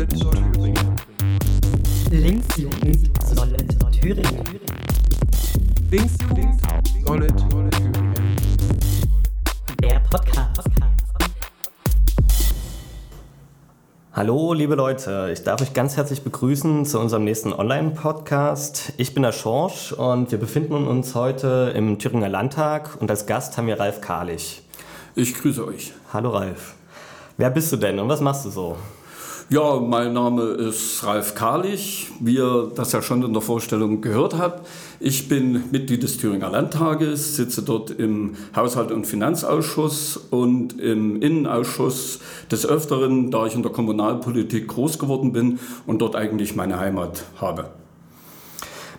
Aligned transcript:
Links, 0.00 0.16
links, 2.10 3.10
sollen 3.34 3.68
Thüringen. 3.92 4.44
Links, 5.90 6.14
links, 6.34 6.56
sollen 7.04 7.36
Thüringen. 7.36 8.14
Der 9.82 10.00
Podcast. 10.10 10.70
Hallo, 14.14 14.54
liebe 14.54 14.74
Leute, 14.74 15.28
ich 15.34 15.44
darf 15.44 15.60
euch 15.60 15.74
ganz 15.74 15.98
herzlich 15.98 16.22
begrüßen 16.22 16.86
zu 16.86 16.98
unserem 16.98 17.24
nächsten 17.24 17.52
Online-Podcast. 17.52 18.94
Ich 18.96 19.12
bin 19.12 19.22
der 19.22 19.32
Schorsch 19.32 19.92
und 19.92 20.30
wir 20.30 20.38
befinden 20.38 20.88
uns 20.88 21.14
heute 21.14 21.74
im 21.76 21.98
Thüringer 21.98 22.30
Landtag 22.30 22.96
und 23.02 23.10
als 23.10 23.26
Gast 23.26 23.58
haben 23.58 23.66
wir 23.66 23.78
Ralf 23.78 24.00
Kahlich. 24.00 24.62
Ich 25.14 25.34
grüße 25.34 25.62
euch. 25.66 25.92
Hallo 26.10 26.30
Ralf. 26.30 26.76
Wer 27.36 27.50
bist 27.50 27.70
du 27.70 27.76
denn 27.76 27.98
und 27.98 28.08
was 28.08 28.22
machst 28.22 28.46
du 28.46 28.50
so? 28.50 28.76
Ja, 29.52 29.80
mein 29.80 30.12
Name 30.12 30.42
ist 30.42 31.02
Ralf 31.02 31.34
Karlich, 31.34 32.12
wie 32.20 32.36
ihr 32.36 32.70
das 32.76 32.92
ja 32.92 33.02
schon 33.02 33.24
in 33.24 33.32
der 33.32 33.42
Vorstellung 33.42 34.00
gehört 34.00 34.38
habt. 34.38 34.64
Ich 35.00 35.28
bin 35.28 35.64
Mitglied 35.72 36.04
des 36.04 36.18
Thüringer 36.18 36.50
Landtages, 36.50 37.34
sitze 37.34 37.62
dort 37.62 37.90
im 37.90 38.36
Haushalt- 38.54 38.92
und 38.92 39.08
Finanzausschuss 39.08 40.16
und 40.16 40.78
im 40.78 41.20
Innenausschuss 41.20 42.20
des 42.48 42.64
Öfteren, 42.64 43.32
da 43.32 43.44
ich 43.44 43.56
in 43.56 43.64
der 43.64 43.72
Kommunalpolitik 43.72 44.68
groß 44.68 45.00
geworden 45.00 45.32
bin 45.32 45.58
und 45.84 46.00
dort 46.00 46.14
eigentlich 46.14 46.54
meine 46.54 46.78
Heimat 46.78 47.24
habe. 47.40 47.70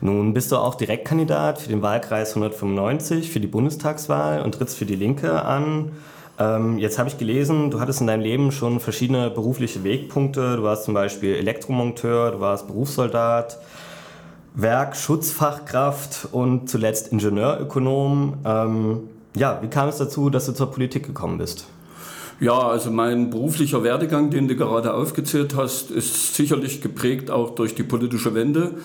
Nun 0.01 0.33
bist 0.33 0.51
du 0.51 0.57
auch 0.57 0.75
Direktkandidat 0.75 1.61
für 1.61 1.69
den 1.69 1.81
Wahlkreis 1.81 2.35
195 2.35 3.31
für 3.31 3.39
die 3.39 3.47
Bundestagswahl 3.47 4.41
und 4.41 4.55
trittst 4.55 4.77
für 4.77 4.85
die 4.85 4.97
Linke 4.97 5.45
an. 5.45 5.93
Ähm, 6.41 6.79
jetzt 6.79 6.97
habe 6.97 7.07
ich 7.07 7.19
gelesen, 7.19 7.69
du 7.69 7.79
hattest 7.79 8.01
in 8.01 8.07
deinem 8.07 8.21
Leben 8.21 8.51
schon 8.51 8.79
verschiedene 8.79 9.29
berufliche 9.29 9.83
Wegpunkte. 9.83 10.57
Du 10.57 10.63
warst 10.63 10.85
zum 10.85 10.95
Beispiel 10.95 11.35
Elektromonteur, 11.35 12.31
du 12.31 12.39
warst 12.39 12.65
Berufssoldat, 12.65 13.59
Werkschutzfachkraft 14.55 16.29
und 16.31 16.67
zuletzt 16.67 17.09
Ingenieurökonom. 17.09 18.39
Ähm, 18.43 18.99
ja, 19.35 19.59
wie 19.61 19.67
kam 19.67 19.87
es 19.87 19.97
dazu, 19.97 20.31
dass 20.31 20.47
du 20.47 20.53
zur 20.53 20.71
Politik 20.71 21.05
gekommen 21.05 21.37
bist? 21.37 21.67
Ja, 22.41 22.57
also 22.57 22.89
mein 22.89 23.29
beruflicher 23.29 23.83
Werdegang, 23.83 24.31
den 24.31 24.47
du 24.47 24.55
gerade 24.55 24.95
aufgezählt 24.95 25.55
hast, 25.55 25.91
ist 25.91 26.33
sicherlich 26.33 26.81
geprägt 26.81 27.29
auch 27.29 27.53
durch 27.53 27.75
die 27.75 27.83
politische 27.83 28.33
Wende, 28.33 28.77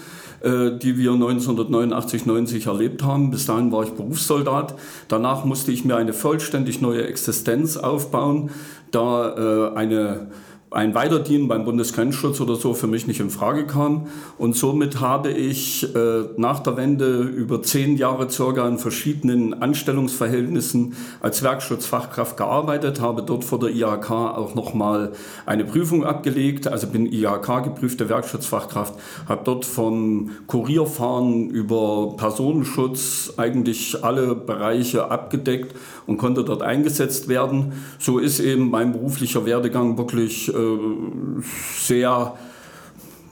äh, 0.42 0.72
die 0.76 0.98
wir 0.98 1.12
1989, 1.12 2.26
90 2.26 2.66
erlebt 2.66 3.02
haben. 3.02 3.30
Bis 3.30 3.46
dahin 3.46 3.72
war 3.72 3.82
ich 3.84 3.92
Berufssoldat. 3.92 4.74
Danach 5.08 5.46
musste 5.46 5.72
ich 5.72 5.86
mir 5.86 5.96
eine 5.96 6.12
vollständig 6.12 6.82
neue 6.82 7.06
Existenz 7.06 7.78
aufbauen, 7.78 8.50
da 8.90 9.70
äh, 9.70 9.74
eine 9.74 10.26
ein 10.70 10.94
Weiterdienen 10.96 11.46
beim 11.46 11.64
Bundesgrenzschutz 11.64 12.40
oder 12.40 12.56
so 12.56 12.74
für 12.74 12.88
mich 12.88 13.06
nicht 13.06 13.20
in 13.20 13.30
Frage 13.30 13.66
kam. 13.66 14.08
Und 14.36 14.56
somit 14.56 15.00
habe 15.00 15.30
ich 15.30 15.94
äh, 15.94 16.24
nach 16.36 16.58
der 16.58 16.76
Wende 16.76 17.20
über 17.20 17.62
zehn 17.62 17.96
Jahre 17.96 18.28
circa 18.28 18.66
in 18.66 18.78
verschiedenen 18.78 19.62
Anstellungsverhältnissen 19.62 20.94
als 21.20 21.44
Werkschutzfachkraft 21.44 22.36
gearbeitet, 22.36 23.00
habe 23.00 23.22
dort 23.22 23.44
vor 23.44 23.60
der 23.60 23.70
IHK 23.70 24.10
auch 24.10 24.56
nochmal 24.56 25.12
eine 25.46 25.64
Prüfung 25.64 26.04
abgelegt, 26.04 26.66
also 26.66 26.88
bin 26.88 27.06
IHK 27.06 27.62
geprüfte 27.62 28.08
Werkschutzfachkraft, 28.08 28.94
habe 29.28 29.42
dort 29.44 29.64
vom 29.64 30.32
Kurierfahren 30.48 31.48
über 31.48 32.16
Personenschutz 32.16 33.34
eigentlich 33.36 34.02
alle 34.02 34.34
Bereiche 34.34 35.12
abgedeckt 35.12 35.76
und 36.06 36.18
konnte 36.18 36.42
dort 36.42 36.62
eingesetzt 36.62 37.28
werden. 37.28 37.72
So 38.00 38.18
ist 38.18 38.40
eben 38.40 38.70
mein 38.70 38.92
beruflicher 38.92 39.46
Werdegang 39.46 39.96
wirklich 39.96 40.52
sehr 41.78 42.34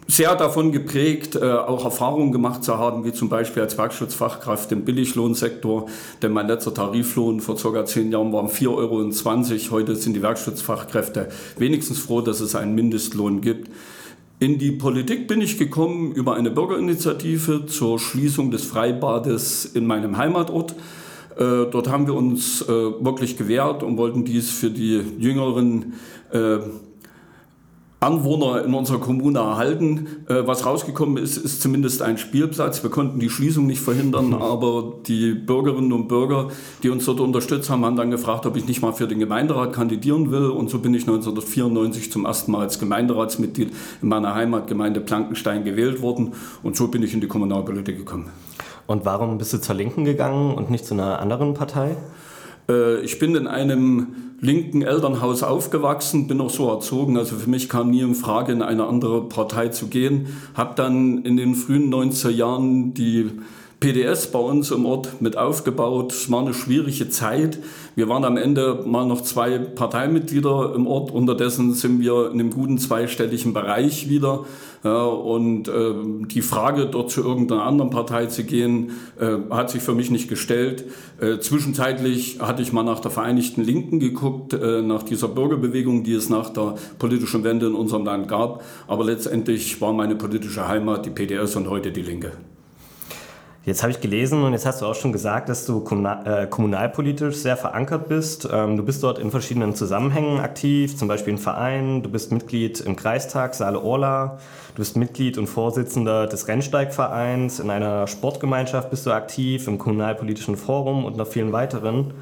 sehr 0.06 0.34
davon 0.34 0.72
geprägt, 0.72 1.36
äh, 1.36 1.50
auch 1.50 1.84
Erfahrungen 1.84 2.32
gemacht 2.32 2.62
zu 2.62 2.78
haben, 2.78 3.04
wie 3.04 3.12
zum 3.12 3.28
Beispiel 3.28 3.62
als 3.62 3.78
Werkschutzfachkraft 3.78 4.70
im 4.72 4.84
Billiglohnsektor. 4.84 5.86
Denn 6.22 6.32
mein 6.32 6.46
letzter 6.46 6.74
Tariflohn 6.74 7.40
vor 7.40 7.56
ca. 7.56 7.84
zehn 7.84 8.12
Jahren 8.12 8.32
waren 8.32 8.48
4,20 8.48 8.68
Euro. 8.70 9.70
Heute 9.70 9.96
sind 9.96 10.14
die 10.14 10.22
Werkschutzfachkräfte 10.22 11.28
wenigstens 11.58 11.98
froh, 11.98 12.20
dass 12.20 12.40
es 12.40 12.54
einen 12.54 12.74
Mindestlohn 12.74 13.40
gibt. 13.40 13.70
In 14.40 14.58
die 14.58 14.72
Politik 14.72 15.26
bin 15.26 15.40
ich 15.40 15.58
gekommen 15.58 16.12
über 16.12 16.34
eine 16.34 16.50
Bürgerinitiative 16.50 17.66
zur 17.66 17.98
Schließung 17.98 18.50
des 18.50 18.64
Freibades 18.64 19.64
in 19.64 19.86
meinem 19.86 20.18
Heimatort. 20.18 20.72
Äh, 21.36 21.66
dort 21.70 21.88
haben 21.88 22.06
wir 22.06 22.14
uns 22.14 22.60
äh, 22.62 22.68
wirklich 22.68 23.38
gewehrt 23.38 23.82
und 23.82 23.96
wollten 23.96 24.24
dies 24.24 24.50
für 24.50 24.70
die 24.70 25.02
jüngeren 25.18 25.94
äh, 26.30 26.58
Anwohner 28.04 28.64
in 28.64 28.74
unserer 28.74 28.98
Kommune 28.98 29.38
erhalten. 29.38 30.06
Äh, 30.28 30.46
was 30.46 30.66
rausgekommen 30.66 31.22
ist, 31.22 31.36
ist 31.36 31.62
zumindest 31.62 32.02
ein 32.02 32.18
Spielplatz. 32.18 32.82
Wir 32.82 32.90
konnten 32.90 33.18
die 33.18 33.30
Schließung 33.30 33.66
nicht 33.66 33.80
verhindern, 33.80 34.28
mhm. 34.28 34.34
aber 34.34 34.94
die 35.06 35.32
Bürgerinnen 35.32 35.92
und 35.92 36.08
Bürger, 36.08 36.48
die 36.82 36.90
uns 36.90 37.04
dort 37.06 37.20
unterstützt 37.20 37.70
haben, 37.70 37.84
haben 37.84 37.96
dann 37.96 38.10
gefragt, 38.10 38.46
ob 38.46 38.56
ich 38.56 38.66
nicht 38.66 38.82
mal 38.82 38.92
für 38.92 39.08
den 39.08 39.18
Gemeinderat 39.18 39.72
kandidieren 39.72 40.30
will. 40.30 40.50
Und 40.50 40.70
so 40.70 40.78
bin 40.78 40.94
ich 40.94 41.02
1994 41.02 42.12
zum 42.12 42.26
ersten 42.26 42.52
Mal 42.52 42.60
als 42.60 42.78
Gemeinderatsmitglied 42.78 43.72
in 44.02 44.08
meiner 44.08 44.34
Heimatgemeinde 44.34 45.00
Plankenstein 45.00 45.64
gewählt 45.64 46.02
worden. 46.02 46.32
Und 46.62 46.76
so 46.76 46.88
bin 46.88 47.02
ich 47.02 47.14
in 47.14 47.20
die 47.20 47.28
Kommunalpolitik 47.28 47.96
gekommen. 47.96 48.30
Und 48.86 49.04
warum 49.06 49.38
bist 49.38 49.52
du 49.54 49.60
zur 49.60 49.74
Linken 49.74 50.04
gegangen 50.04 50.54
und 50.54 50.70
nicht 50.70 50.84
zu 50.84 50.94
einer 50.94 51.18
anderen 51.20 51.54
Partei? 51.54 51.96
Äh, 52.68 53.00
ich 53.00 53.18
bin 53.18 53.34
in 53.34 53.46
einem 53.46 54.08
linken 54.40 54.82
Elternhaus 54.82 55.42
aufgewachsen, 55.42 56.26
bin 56.26 56.40
auch 56.40 56.50
so 56.50 56.68
erzogen. 56.68 57.16
Also 57.16 57.36
für 57.36 57.48
mich 57.48 57.68
kam 57.68 57.90
nie 57.90 58.00
in 58.00 58.14
Frage, 58.14 58.52
in 58.52 58.62
eine 58.62 58.86
andere 58.86 59.28
Partei 59.28 59.68
zu 59.68 59.86
gehen. 59.86 60.26
Habe 60.54 60.74
dann 60.74 61.24
in 61.24 61.36
den 61.36 61.54
frühen 61.54 61.92
90er 61.92 62.30
Jahren 62.30 62.94
die 62.94 63.30
PDS 63.84 64.28
bei 64.28 64.38
uns 64.38 64.70
im 64.70 64.86
Ort 64.86 65.20
mit 65.20 65.36
aufgebaut. 65.36 66.10
Es 66.10 66.30
war 66.30 66.40
eine 66.40 66.54
schwierige 66.54 67.10
Zeit. 67.10 67.58
Wir 67.94 68.08
waren 68.08 68.24
am 68.24 68.38
Ende 68.38 68.82
mal 68.86 69.04
noch 69.04 69.20
zwei 69.20 69.58
Parteimitglieder 69.58 70.72
im 70.74 70.86
Ort. 70.86 71.10
Unterdessen 71.10 71.74
sind 71.74 72.00
wir 72.00 72.28
in 72.28 72.40
einem 72.40 72.48
guten 72.48 72.78
zweistelligen 72.78 73.52
Bereich 73.52 74.08
wieder. 74.08 74.46
Und 74.82 75.68
äh, 75.68 75.92
die 76.30 76.40
Frage, 76.40 76.86
dort 76.86 77.10
zu 77.10 77.22
irgendeiner 77.22 77.64
anderen 77.64 77.90
Partei 77.90 78.24
zu 78.24 78.44
gehen, 78.44 78.92
äh, 79.20 79.36
hat 79.50 79.68
sich 79.68 79.82
für 79.82 79.94
mich 79.94 80.10
nicht 80.10 80.30
gestellt. 80.30 80.86
Äh, 81.20 81.40
zwischenzeitlich 81.40 82.38
hatte 82.40 82.62
ich 82.62 82.72
mal 82.72 82.84
nach 82.84 83.00
der 83.00 83.10
Vereinigten 83.10 83.62
Linken 83.62 84.00
geguckt, 84.00 84.54
nach 84.54 85.02
dieser 85.02 85.28
Bürgerbewegung, 85.28 86.04
die 86.04 86.14
es 86.14 86.30
nach 86.30 86.48
der 86.48 86.76
politischen 86.98 87.44
Wende 87.44 87.66
in 87.66 87.74
unserem 87.74 88.06
Land 88.06 88.28
gab. 88.28 88.64
Aber 88.86 89.04
letztendlich 89.04 89.78
war 89.82 89.92
meine 89.92 90.16
politische 90.16 90.66
Heimat 90.66 91.04
die 91.04 91.10
PDS 91.10 91.56
und 91.56 91.68
heute 91.68 91.92
die 91.92 92.02
Linke. 92.02 92.32
Jetzt 93.66 93.82
habe 93.82 93.90
ich 93.92 94.02
gelesen 94.02 94.42
und 94.42 94.52
jetzt 94.52 94.66
hast 94.66 94.82
du 94.82 94.86
auch 94.86 94.94
schon 94.94 95.12
gesagt, 95.12 95.48
dass 95.48 95.64
du 95.64 95.82
äh, 96.26 96.46
kommunalpolitisch 96.46 97.36
sehr 97.36 97.56
verankert 97.56 98.08
bist. 98.08 98.46
Ähm, 98.52 98.76
du 98.76 98.84
bist 98.84 99.02
dort 99.02 99.18
in 99.18 99.30
verschiedenen 99.30 99.74
Zusammenhängen 99.74 100.38
aktiv, 100.38 100.98
zum 100.98 101.08
Beispiel 101.08 101.32
im 101.32 101.38
Verein, 101.38 102.02
du 102.02 102.10
bist 102.10 102.30
Mitglied 102.30 102.80
im 102.80 102.94
Kreistag 102.94 103.54
Saale-Orla, 103.54 104.38
du 104.74 104.78
bist 104.78 104.98
Mitglied 104.98 105.38
und 105.38 105.46
Vorsitzender 105.46 106.26
des 106.26 106.46
Rennsteigvereins, 106.46 107.58
in 107.58 107.70
einer 107.70 108.06
Sportgemeinschaft 108.06 108.90
bist 108.90 109.06
du 109.06 109.12
aktiv, 109.12 109.66
im 109.66 109.78
kommunalpolitischen 109.78 110.56
Forum 110.56 111.06
und 111.06 111.16
noch 111.16 111.28
vielen 111.28 111.52
weiteren. 111.52 112.12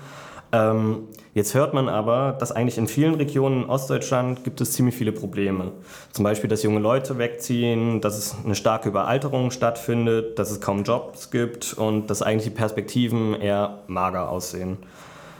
Ähm, 0.54 1.08
jetzt 1.32 1.54
hört 1.54 1.72
man 1.72 1.88
aber, 1.88 2.36
dass 2.38 2.52
eigentlich 2.52 2.76
in 2.76 2.86
vielen 2.86 3.14
Regionen 3.14 3.64
in 3.64 3.70
Ostdeutschland 3.70 4.44
gibt 4.44 4.60
es 4.60 4.72
ziemlich 4.72 4.94
viele 4.94 5.12
Probleme. 5.12 5.72
Zum 6.12 6.24
Beispiel, 6.24 6.48
dass 6.48 6.62
junge 6.62 6.80
Leute 6.80 7.16
wegziehen, 7.16 8.02
dass 8.02 8.18
es 8.18 8.36
eine 8.44 8.54
starke 8.54 8.90
Überalterung 8.90 9.50
stattfindet, 9.50 10.38
dass 10.38 10.50
es 10.50 10.60
kaum 10.60 10.84
Jobs 10.84 11.30
gibt 11.30 11.72
und 11.72 12.08
dass 12.10 12.20
eigentlich 12.20 12.44
die 12.44 12.58
Perspektiven 12.58 13.34
eher 13.34 13.78
mager 13.86 14.28
aussehen. 14.28 14.76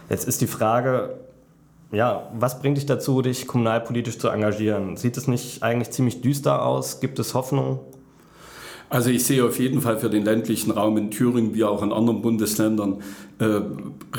Jetzt 0.09 0.27
ist 0.27 0.41
die 0.41 0.47
Frage, 0.47 1.19
ja, 1.91 2.31
was 2.33 2.59
bringt 2.59 2.79
dich 2.79 2.87
dazu, 2.87 3.21
dich 3.21 3.47
kommunalpolitisch 3.47 4.19
zu 4.19 4.29
engagieren? 4.29 4.97
Sieht 4.97 5.19
es 5.19 5.29
nicht 5.29 5.63
eigentlich 5.63 5.91
ziemlich 5.91 6.23
düster 6.23 6.65
aus? 6.65 7.01
Gibt 7.01 7.19
es 7.19 7.35
Hoffnung? 7.35 7.81
Also 8.93 9.09
ich 9.09 9.25
sehe 9.25 9.43
auf 9.43 9.59
jeden 9.59 9.81
Fall 9.81 9.99
für 9.99 10.11
den 10.11 10.23
ländlichen 10.23 10.71
Raum 10.71 10.99
in 10.99 11.11
Thüringen 11.11 11.55
wie 11.55 11.65
auch 11.65 11.83
in 11.83 11.93
anderen 11.93 12.21
Bundesländern 12.21 12.99
äh, 13.39 13.63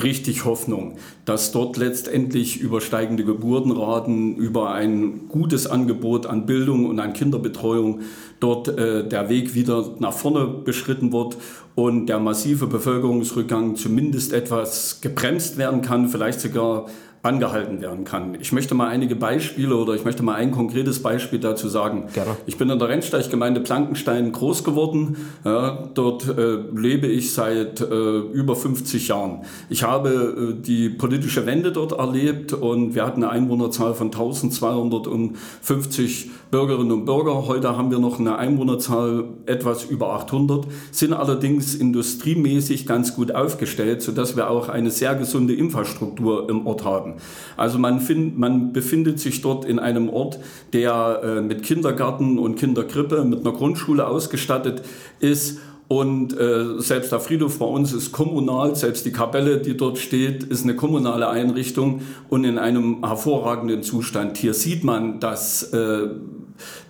richtig 0.02 0.46
Hoffnung, 0.46 0.98
dass 1.25 1.52
dort 1.52 1.78
letztendlich 1.78 2.60
über 2.60 2.81
steigende 2.81 3.24
Geburtenraten, 3.24 4.36
über 4.36 4.72
ein 4.72 5.28
gutes 5.30 5.68
Angebot 5.68 6.25
an 6.25 6.48
Bildung 6.48 6.88
und 6.88 7.00
an 7.00 7.14
Kinderbetreuung 7.14 8.00
dort 8.40 8.68
äh, 8.68 9.08
der 9.08 9.30
Weg 9.30 9.54
wieder 9.54 9.94
nach 10.00 10.14
vorne 10.14 10.48
beschritten 10.48 11.14
wird 11.14 11.38
und 11.75 12.08
der 12.08 12.18
massive 12.18 12.66
Bevölkerungsrückgang 12.66 13.75
zumindest 13.75 14.34
etwas 14.34 15.02
gebremst 15.02 15.60
werden 15.60 15.84
kann, 15.84 16.10
vielleicht 16.10 16.42
sogar 16.42 16.88
angehalten 17.24 17.81
werden 17.81 18.04
kann. 18.04 18.38
Ich 18.42 18.52
möchte 18.52 18.75
mal 18.75 18.90
einige 18.90 19.16
Beispiele 19.16 19.78
oder 19.78 19.96
ich 19.96 20.04
möchte 20.04 20.24
mal 20.24 20.36
ein 20.36 20.52
konkretes 20.52 21.02
Beispiel 21.02 21.40
dazu 21.40 21.70
sagen. 21.70 22.10
Gerne. 22.14 22.36
Ich 22.48 22.58
bin 22.58 22.70
in 22.70 22.78
der 22.78 22.90
Rennsteiggemeinde 22.90 23.62
Plankenstein 23.62 24.34
groß 24.34 24.66
geworden. 24.66 25.16
Ja, 25.46 25.88
dort 25.94 26.28
äh, 26.28 26.58
lebe 26.75 27.08
ich 27.08 27.34
seit 27.34 27.80
äh, 27.80 28.20
über 28.20 28.58
50 28.58 29.08
Jahren. 29.08 29.44
Ich 29.70 29.84
habe 29.84 30.56
äh, 30.60 30.62
die 30.62 30.90
politische 30.90 31.46
Wende 31.46 31.72
dort 31.72 31.94
erlebt 31.94 32.52
und 32.52 32.94
wir 32.94 33.06
hatten 33.06 33.24
eine 33.24 33.31
Einwohnerzahl 33.31 33.94
von 33.94 34.08
1250 34.08 36.30
Bürgerinnen 36.52 36.92
und 36.92 37.06
Bürger. 37.06 37.48
Heute 37.48 37.78
haben 37.78 37.90
wir 37.90 38.00
noch 38.00 38.20
eine 38.20 38.38
Einwohnerzahl 38.38 39.24
etwas 39.46 39.86
über 39.86 40.12
800, 40.14 40.68
sind 40.92 41.14
allerdings 41.14 41.74
industriemäßig 41.74 42.86
ganz 42.86 43.16
gut 43.16 43.34
aufgestellt, 43.34 44.02
sodass 44.02 44.36
wir 44.36 44.50
auch 44.50 44.68
eine 44.68 44.92
sehr 44.92 45.16
gesunde 45.16 45.54
Infrastruktur 45.54 46.50
im 46.50 46.68
Ort 46.68 46.84
haben. 46.84 47.12
Also 47.57 47.80
man, 47.80 48.00
find, 48.00 48.38
man 48.38 48.74
befindet 48.74 49.19
sich 49.19 49.42
dort 49.42 49.65
in 49.65 49.80
einem 49.80 50.10
Ort, 50.10 50.39
der 50.74 51.21
äh, 51.24 51.42
mit 51.42 51.63
Kindergarten 51.63 52.39
und 52.39 52.56
Kinderkrippe, 52.56 53.24
mit 53.25 53.42
einer 53.42 53.54
Grundschule 53.54 54.07
ausgestattet 54.07 54.83
ist. 55.19 55.60
Und 55.88 56.38
äh, 56.39 56.80
selbst 56.80 57.12
der 57.12 57.19
Friedhof 57.19 57.60
bei 57.60 57.65
uns 57.65 57.94
ist 57.94 58.12
kommunal, 58.12 58.75
selbst 58.75 59.06
die 59.06 59.12
Kapelle, 59.12 59.60
die 59.60 59.77
dort 59.77 59.98
steht, 59.98 60.44
ist 60.44 60.63
eine 60.63 60.75
kommunale 60.75 61.27
Einrichtung 61.30 62.01
und 62.30 62.45
in 62.45 62.57
einem 62.57 63.06
hervorragenden 63.06 63.83
Zustand. 63.83 64.38
Hier 64.38 64.54
sieht 64.54 64.83
man, 64.83 65.19
dass 65.19 65.71
äh, 65.74 66.07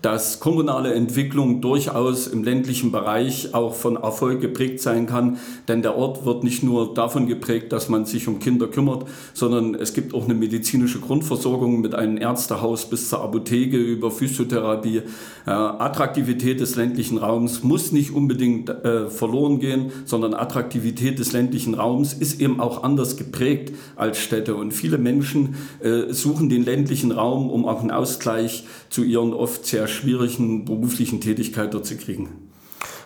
dass 0.03 0.41
kommunale 0.41 0.93
Entwicklung 0.93 1.61
durchaus 1.61 2.27
im 2.27 2.43
ländlichen 2.43 2.91
Bereich 2.91 3.53
auch 3.55 3.73
von 3.73 3.95
Erfolg 3.95 4.41
geprägt 4.41 4.81
sein 4.81 5.07
kann, 5.07 5.37
denn 5.69 5.81
der 5.81 5.97
Ort 5.97 6.25
wird 6.25 6.43
nicht 6.43 6.61
nur 6.61 6.93
davon 6.93 7.25
geprägt, 7.25 7.71
dass 7.71 7.87
man 7.87 8.05
sich 8.05 8.27
um 8.27 8.39
Kinder 8.39 8.67
kümmert, 8.67 9.05
sondern 9.33 9.75
es 9.75 9.93
gibt 9.93 10.13
auch 10.13 10.25
eine 10.25 10.33
medizinische 10.33 10.99
Grundversorgung 10.99 11.79
mit 11.79 11.95
einem 11.95 12.17
Ärztehaus 12.17 12.89
bis 12.89 13.09
zur 13.09 13.21
Apotheke 13.21 13.77
über 13.77 14.11
Physiotherapie. 14.11 15.03
Äh, 15.45 15.51
Attraktivität 15.51 16.59
des 16.59 16.75
ländlichen 16.75 17.17
Raums 17.17 17.63
muss 17.63 17.93
nicht 17.93 18.11
unbedingt 18.13 18.69
äh, 18.69 19.07
verloren 19.07 19.59
gehen, 19.59 19.93
sondern 20.03 20.33
Attraktivität 20.33 21.17
des 21.17 21.31
ländlichen 21.31 21.75
Raums 21.75 22.11
ist 22.11 22.41
eben 22.41 22.59
auch 22.59 22.83
anders 22.83 23.15
geprägt 23.15 23.71
als 23.95 24.17
Städte 24.17 24.55
und 24.55 24.73
viele 24.73 24.97
Menschen 24.97 25.55
äh, 25.81 26.11
suchen 26.11 26.49
den 26.49 26.65
ländlichen 26.65 27.13
Raum, 27.13 27.49
um 27.49 27.65
auch 27.65 27.79
einen 27.79 27.91
Ausgleich 27.91 28.65
zu 28.89 29.03
ihren 29.03 29.33
oft 29.33 29.65
sehr 29.65 29.87
schwierigen 29.93 30.65
beruflichen 30.65 31.21
Tätigkeit 31.21 31.73
dort 31.73 31.85
zu 31.85 31.97
kriegen. 31.97 32.29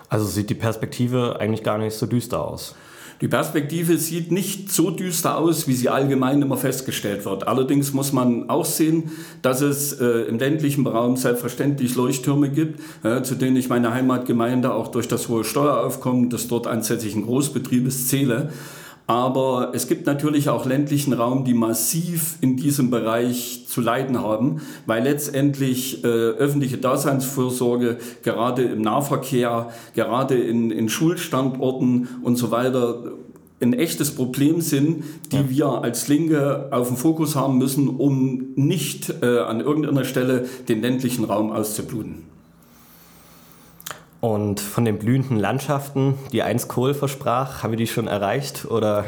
Also 0.10 0.25
sieht 0.25 0.50
die 0.50 0.56
Perspektive 0.56 1.39
eigentlich 1.39 1.63
gar 1.63 1.78
nicht 1.78 1.95
so 1.95 2.06
düster 2.06 2.44
aus. 2.44 2.75
Die 3.19 3.28
Perspektive 3.28 3.98
sieht 3.98 4.31
nicht 4.31 4.72
so 4.72 4.92
düster 4.92 5.39
aus, 5.39 5.68
wie 5.68 5.74
sie 5.74 5.89
allgemein 5.89 6.39
immer 6.42 6.57
festgestellt 6.57 7.25
wird. 7.25 7.48
Allerdings 7.48 7.92
muss 7.92 8.13
man 8.13 8.48
auch 8.48 8.66
sehen, 8.66 9.10
dass 9.42 9.62
es 9.62 9.94
äh, 9.94 10.06
im 10.30 10.38
ländlichen 10.38 10.86
Raum 10.86 11.18
selbstverständlich 11.18 11.95
Leuchttürme 11.95 12.50
gibt, 12.50 12.80
äh, 13.04 13.24
zu 13.24 13.33
denen 13.33 13.56
ich 13.56 13.69
meine 13.69 13.92
Heimatgemeinde 13.92 14.72
auch 14.72 14.90
durch 14.90 15.07
das 15.07 15.30
hohe 15.30 15.44
Steueraufkommen 15.44 16.30
des 16.30 16.48
dort 16.48 16.68
ansässigen 16.68 17.25
Großbetriebes 17.25 18.07
zähle. 18.07 18.51
Aber 19.07 19.71
es 19.74 19.88
gibt 19.88 20.06
natürlich 20.06 20.50
auch 20.50 20.65
ländlichen 20.65 21.13
Raum, 21.13 21.45
die 21.45 21.54
massiv 21.54 22.38
in 22.42 22.57
diesem 22.57 22.89
Bereich 22.89 23.65
zu 23.65 23.80
leiden 23.80 24.21
haben, 24.21 24.62
weil 24.86 25.04
letztendlich 25.04 26.04
äh, 26.04 26.07
öffentliche 26.07 26.77
Daseinsvorsorge 26.77 28.00
gerade 28.21 28.63
im 28.63 28.81
Nahverkehr, 28.81 29.69
gerade 29.95 30.38
in, 30.38 30.71
in 30.71 30.89
Schulstandorten 30.89 32.09
und 32.21 32.36
so 32.36 32.51
weiter 32.51 33.13
ein 33.62 33.74
echtes 33.74 34.13
Problem 34.13 34.59
sind, 34.59 35.04
die 35.31 35.38
ja. 35.38 35.50
wir 35.50 35.68
als 35.83 36.09
Linke 36.09 36.68
auf 36.71 36.89
dem 36.89 36.98
Fokus 36.98 37.36
haben 37.36 37.57
müssen, 37.57 37.88
um 37.88 38.48
nicht 38.56 39.24
äh, 39.24 39.39
an 39.39 39.62
irgendeiner 39.62 40.04
Stelle 40.04 40.45
den 40.68 40.81
ländlichen 40.81 41.24
Raum 41.24 41.51
auszubluten. 41.51 42.27
Und 44.19 44.60
von 44.60 44.86
den 44.86 44.98
blühenden 44.98 45.38
Landschaften, 45.38 46.16
die 46.31 46.42
einst 46.42 46.69
Kohl 46.69 46.94
versprach, 46.94 47.62
haben 47.62 47.72
wir 47.72 47.78
die 47.78 47.88
schon 47.88 48.08
erreicht 48.08 48.66
oder 48.66 49.06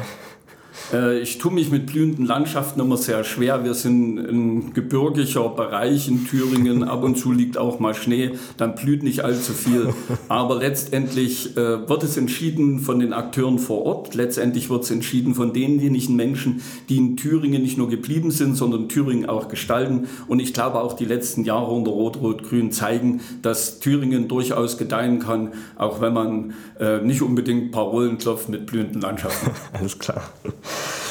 ich 1.22 1.38
tue 1.38 1.52
mich 1.52 1.70
mit 1.70 1.86
blühenden 1.86 2.26
Landschaften 2.26 2.80
immer 2.80 2.96
sehr 2.96 3.24
schwer. 3.24 3.64
Wir 3.64 3.74
sind 3.74 4.18
ein 4.18 4.72
gebirgiger 4.72 5.48
Bereich 5.48 6.08
in 6.08 6.26
Thüringen. 6.26 6.84
Ab 6.84 7.04
und 7.04 7.16
zu 7.16 7.32
liegt 7.32 7.58
auch 7.58 7.80
mal 7.80 7.94
Schnee. 7.94 8.32
Dann 8.56 8.74
blüht 8.74 9.02
nicht 9.02 9.24
allzu 9.24 9.52
viel. 9.52 9.92
Aber 10.28 10.56
letztendlich 10.56 11.56
äh, 11.56 11.88
wird 11.88 12.02
es 12.02 12.16
entschieden 12.16 12.80
von 12.80 12.98
den 12.98 13.12
Akteuren 13.12 13.58
vor 13.58 13.84
Ort. 13.84 14.14
Letztendlich 14.14 14.70
wird 14.70 14.84
es 14.84 14.90
entschieden 14.90 15.34
von 15.34 15.52
denjenigen 15.52 16.16
Menschen, 16.16 16.62
die 16.88 16.96
in 16.96 17.16
Thüringen 17.16 17.62
nicht 17.62 17.78
nur 17.78 17.88
geblieben 17.88 18.30
sind, 18.30 18.56
sondern 18.56 18.88
Thüringen 18.88 19.28
auch 19.28 19.48
gestalten. 19.48 20.08
Und 20.28 20.40
ich 20.40 20.52
glaube 20.54 20.80
auch 20.80 20.94
die 20.94 21.04
letzten 21.04 21.44
Jahre 21.44 21.72
unter 21.72 21.90
Rot-Rot-Grün 21.90 22.72
zeigen, 22.72 23.20
dass 23.42 23.80
Thüringen 23.80 24.28
durchaus 24.28 24.78
gedeihen 24.78 25.18
kann, 25.18 25.52
auch 25.76 26.00
wenn 26.00 26.12
man 26.12 26.54
äh, 26.78 26.98
nicht 26.98 27.22
unbedingt 27.22 27.72
Parolen 27.72 28.18
klopft 28.18 28.48
mit 28.48 28.66
blühenden 28.66 29.00
Landschaften. 29.00 29.50
Alles 29.72 29.98
klar. 29.98 30.22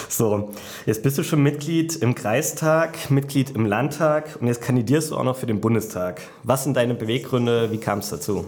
So, 0.07 0.49
jetzt 0.85 1.03
bist 1.03 1.17
du 1.17 1.23
schon 1.23 1.43
Mitglied 1.43 1.95
im 1.97 2.15
Kreistag, 2.15 3.11
Mitglied 3.11 3.51
im 3.51 3.65
Landtag 3.65 4.37
und 4.41 4.47
jetzt 4.47 4.61
kandidierst 4.61 5.11
du 5.11 5.15
auch 5.15 5.23
noch 5.23 5.37
für 5.37 5.45
den 5.45 5.61
Bundestag. 5.61 6.21
Was 6.43 6.63
sind 6.63 6.75
deine 6.75 6.95
Beweggründe? 6.95 7.71
Wie 7.71 7.77
kam 7.77 7.99
es 7.99 8.09
dazu? 8.09 8.45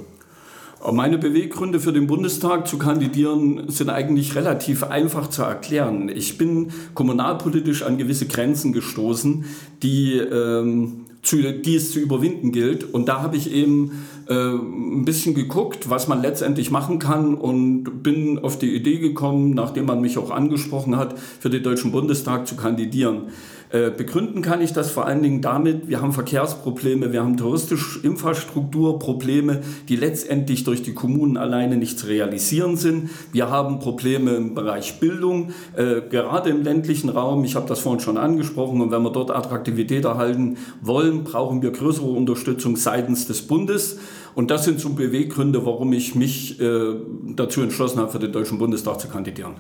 Meine 0.92 1.19
Beweggründe 1.19 1.80
für 1.80 1.94
den 1.94 2.07
Bundestag 2.07 2.68
zu 2.68 2.80
kandidieren 2.80 3.69
sind 3.69 3.92
eigentlich 3.92 4.36
relativ 4.36 4.83
einfach 4.83 5.30
zu 5.30 5.44
erklären. 5.44 6.09
Ich 6.09 6.39
bin 6.39 6.71
kommunalpolitisch 6.95 7.83
an 7.83 8.00
gewisse 8.00 8.25
Grenzen 8.25 8.74
gestoßen, 8.74 9.45
die 9.83 10.18
ähm, 10.18 11.06
zu, 11.21 11.38
die 11.38 11.75
es 11.75 11.92
zu 11.92 12.00
überwinden 12.00 12.51
gilt. 12.51 12.94
Und 12.94 13.07
da 13.07 13.21
habe 13.21 13.38
ich 13.38 13.53
eben 13.53 14.07
äh, 14.31 14.54
ein 14.54 15.04
bisschen 15.04 15.36
geguckt, 15.36 15.89
was 15.89 16.07
man 16.07 16.22
letztendlich 16.22 16.72
machen 16.72 17.00
kann 17.00 17.33
und 17.33 18.01
bin 18.01 18.39
auf 18.39 18.57
die 18.57 18.74
Idee 18.74 19.00
gekommen, 19.00 19.54
nachdem 19.54 19.86
man 19.86 20.00
mich 20.00 20.18
auch 20.18 20.31
angesprochen 20.31 20.95
hat, 20.95 21.19
für 21.19 21.50
den 21.50 21.63
Deutschen 21.63 21.92
Bundestag 21.92 22.48
zu 22.48 22.56
kandidieren. 22.56 23.24
Äh, 23.72 23.89
begründen 23.89 24.42
kann 24.42 24.62
ich 24.62 24.74
das 24.74 24.92
vor 24.92 25.06
allen 25.06 25.24
Dingen 25.24 25.42
damit, 25.42 25.88
wir 25.88 26.01
haben 26.01 26.12
Verkehrsprobleme, 26.12 27.13
wir 27.13 27.22
haben 27.22 27.38
touristische 27.38 28.00
Infrastrukturprobleme, 28.06 29.62
die 29.88 29.95
letztendlich 29.95 30.66
durch 30.66 30.84
die 30.84 30.94
Kommunen 30.94 31.38
alleine 31.38 31.77
nicht 31.77 31.98
zu 31.98 32.07
realisieren 32.07 32.75
sind. 32.75 33.10
Wir 33.31 33.50
haben 33.50 33.80
Probleme 33.80 34.31
im 34.31 34.56
Bereich 34.56 35.00
Bildung, 35.00 35.51
äh, 35.77 36.01
gerade 36.01 36.50
im 36.50 36.63
ländlichen 36.63 37.10
Raum. 37.10 37.45
Ich 37.45 37.56
habe 37.56 37.68
das 37.68 37.80
vorhin 37.80 38.01
schon 38.01 38.18
angesprochen. 38.18 38.81
Und 38.81 38.92
wenn 38.92 39.04
wir 39.04 39.12
dort 39.12 39.31
Attraktivität 39.31 40.04
erhalten 40.04 40.57
wollen, 40.81 41.24
brauchen 41.24 41.62
wir 41.62 41.72
größere 41.72 42.10
Unterstützung 42.10 42.75
seitens 42.75 43.25
des 43.25 43.42
Bundes. 43.42 43.98
Und 44.36 44.51
das 44.51 44.63
sind 44.66 44.80
so 44.80 44.89
Beweggründe, 44.89 45.66
warum 45.66 45.94
ich 45.94 46.16
mich 46.16 46.60
äh, 46.60 46.95
dazu 47.36 47.62
entschlossen 47.62 48.00
habe, 48.00 48.12
für 48.12 48.20
den 48.20 48.32
Deutschen 48.32 48.58
Bundestag 48.58 49.00
zu 49.00 49.08
kandidieren. 49.08 49.55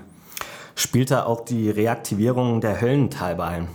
Spielt 0.75 1.11
da 1.11 1.25
auch 1.25 1.43
die 1.45 1.69
Reaktivierung 1.69 2.61
der 2.61 2.79
Höllentalbahn 2.81 3.67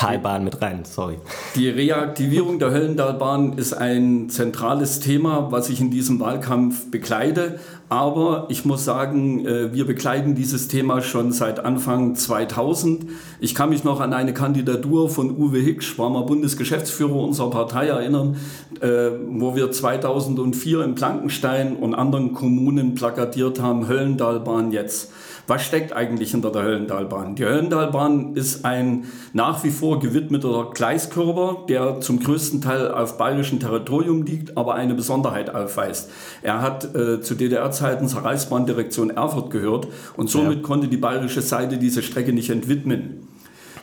Talbahn 0.00 0.44
mit 0.44 0.62
rein, 0.62 0.86
sorry. 0.86 1.18
Die 1.56 1.68
Reaktivierung 1.68 2.58
der 2.58 2.70
Höllentalbahn 2.70 3.58
ist 3.58 3.74
ein 3.74 4.30
zentrales 4.30 5.00
Thema, 5.00 5.52
was 5.52 5.68
ich 5.68 5.78
in 5.78 5.90
diesem 5.90 6.20
Wahlkampf 6.20 6.90
bekleide. 6.90 7.60
Aber 7.90 8.46
ich 8.50 8.64
muss 8.64 8.84
sagen, 8.84 9.44
äh, 9.44 9.74
wir 9.74 9.84
begleiten 9.84 10.36
dieses 10.36 10.68
Thema 10.68 11.02
schon 11.02 11.32
seit 11.32 11.64
Anfang 11.64 12.14
2000. 12.14 13.04
Ich 13.40 13.56
kann 13.56 13.70
mich 13.70 13.82
noch 13.82 13.98
an 14.00 14.12
eine 14.12 14.32
Kandidatur 14.32 15.10
von 15.10 15.36
Uwe 15.36 15.58
Hicksch, 15.58 15.98
war 15.98 16.08
mal 16.08 16.22
Bundesgeschäftsführer 16.22 17.16
unserer 17.16 17.50
Partei, 17.50 17.88
erinnern, 17.88 18.36
äh, 18.80 19.10
wo 19.30 19.56
wir 19.56 19.72
2004 19.72 20.84
in 20.84 20.94
Plankenstein 20.94 21.74
und 21.74 21.96
anderen 21.96 22.32
Kommunen 22.32 22.94
plakatiert 22.94 23.60
haben, 23.60 23.88
Höllentalbahn 23.88 24.70
jetzt. 24.70 25.10
Was 25.50 25.64
steckt 25.66 25.92
eigentlich 25.92 26.30
hinter 26.30 26.52
der 26.52 26.62
Höllentalbahn? 26.62 27.34
Die 27.34 27.44
Höllentalbahn 27.44 28.36
ist 28.36 28.64
ein 28.64 29.06
nach 29.32 29.64
wie 29.64 29.72
vor 29.72 29.98
gewidmeter 29.98 30.70
Gleiskörper, 30.72 31.66
der 31.68 32.00
zum 32.00 32.20
größten 32.20 32.60
Teil 32.60 32.92
auf 32.92 33.18
bayerischem 33.18 33.58
Territorium 33.58 34.22
liegt, 34.22 34.56
aber 34.56 34.76
eine 34.76 34.94
Besonderheit 34.94 35.52
aufweist. 35.52 36.08
Er 36.42 36.62
hat 36.62 36.94
äh, 36.94 37.20
zu 37.20 37.34
DDR-Zeiten 37.34 38.06
zur 38.06 38.24
Reichsbahndirektion 38.24 39.10
Erfurt 39.10 39.50
gehört 39.50 39.88
und 40.16 40.30
somit 40.30 40.58
ja. 40.58 40.62
konnte 40.62 40.86
die 40.86 40.98
bayerische 40.98 41.42
Seite 41.42 41.78
diese 41.78 42.04
Strecke 42.04 42.32
nicht 42.32 42.50
entwidmen. 42.50 43.26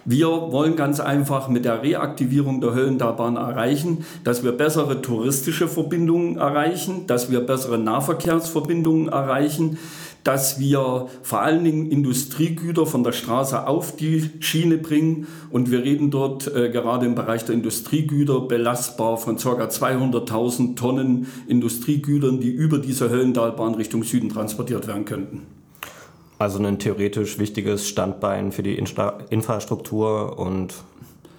Wir 0.09 0.29
wollen 0.29 0.77
ganz 0.77 1.01
einfach 1.01 1.50
mit 1.50 1.65
der 1.65 1.83
Reaktivierung 1.83 2.62
der 2.62 2.74
Höllentalbahn 2.74 3.36
erreichen, 3.36 4.05
dass 4.24 4.41
wir 4.41 4.53
bessere 4.53 5.01
touristische 5.01 5.67
Verbindungen 5.67 6.38
erreichen, 6.38 7.07
dass 7.07 7.29
wir 7.29 7.41
bessere 7.41 7.77
Nahverkehrsverbindungen 7.77 9.09
erreichen, 9.09 9.77
dass 10.27 10.60
wir 10.60 11.07
vor 11.24 11.39
allen 11.39 11.63
Dingen 11.63 11.89
Industriegüter 11.89 12.86
von 12.86 13.01
der 13.01 13.13
Straße 13.13 13.65
auf 13.65 13.96
die 13.96 14.29
Schiene 14.41 14.77
bringen. 14.77 15.25
Und 15.51 15.72
wir 15.72 15.86
reden 15.86 16.12
dort 16.12 16.53
äh, 16.53 16.69
gerade 16.69 17.05
im 17.05 17.15
Bereich 17.15 17.46
der 17.46 17.55
Industriegüter 17.55 18.41
belastbar 18.41 19.15
von 19.15 19.38
ca. 19.38 19.67
200.000 19.67 20.75
Tonnen 20.75 21.27
Industriegütern, 21.48 22.41
die 22.41 22.50
über 22.50 22.79
diese 22.79 23.10
Höllentalbahn 23.10 23.75
Richtung 23.75 24.03
Süden 24.03 24.27
transportiert 24.27 24.86
werden 24.86 25.05
könnten. 25.05 25.43
Also 26.39 26.62
ein 26.62 26.77
theoretisch 26.77 27.39
wichtiges 27.39 27.88
Standbein 27.88 28.51
für 28.51 28.63
die 28.63 28.77
Insta 28.77 29.19
Infrastruktur 29.29 30.38
und 30.38 30.74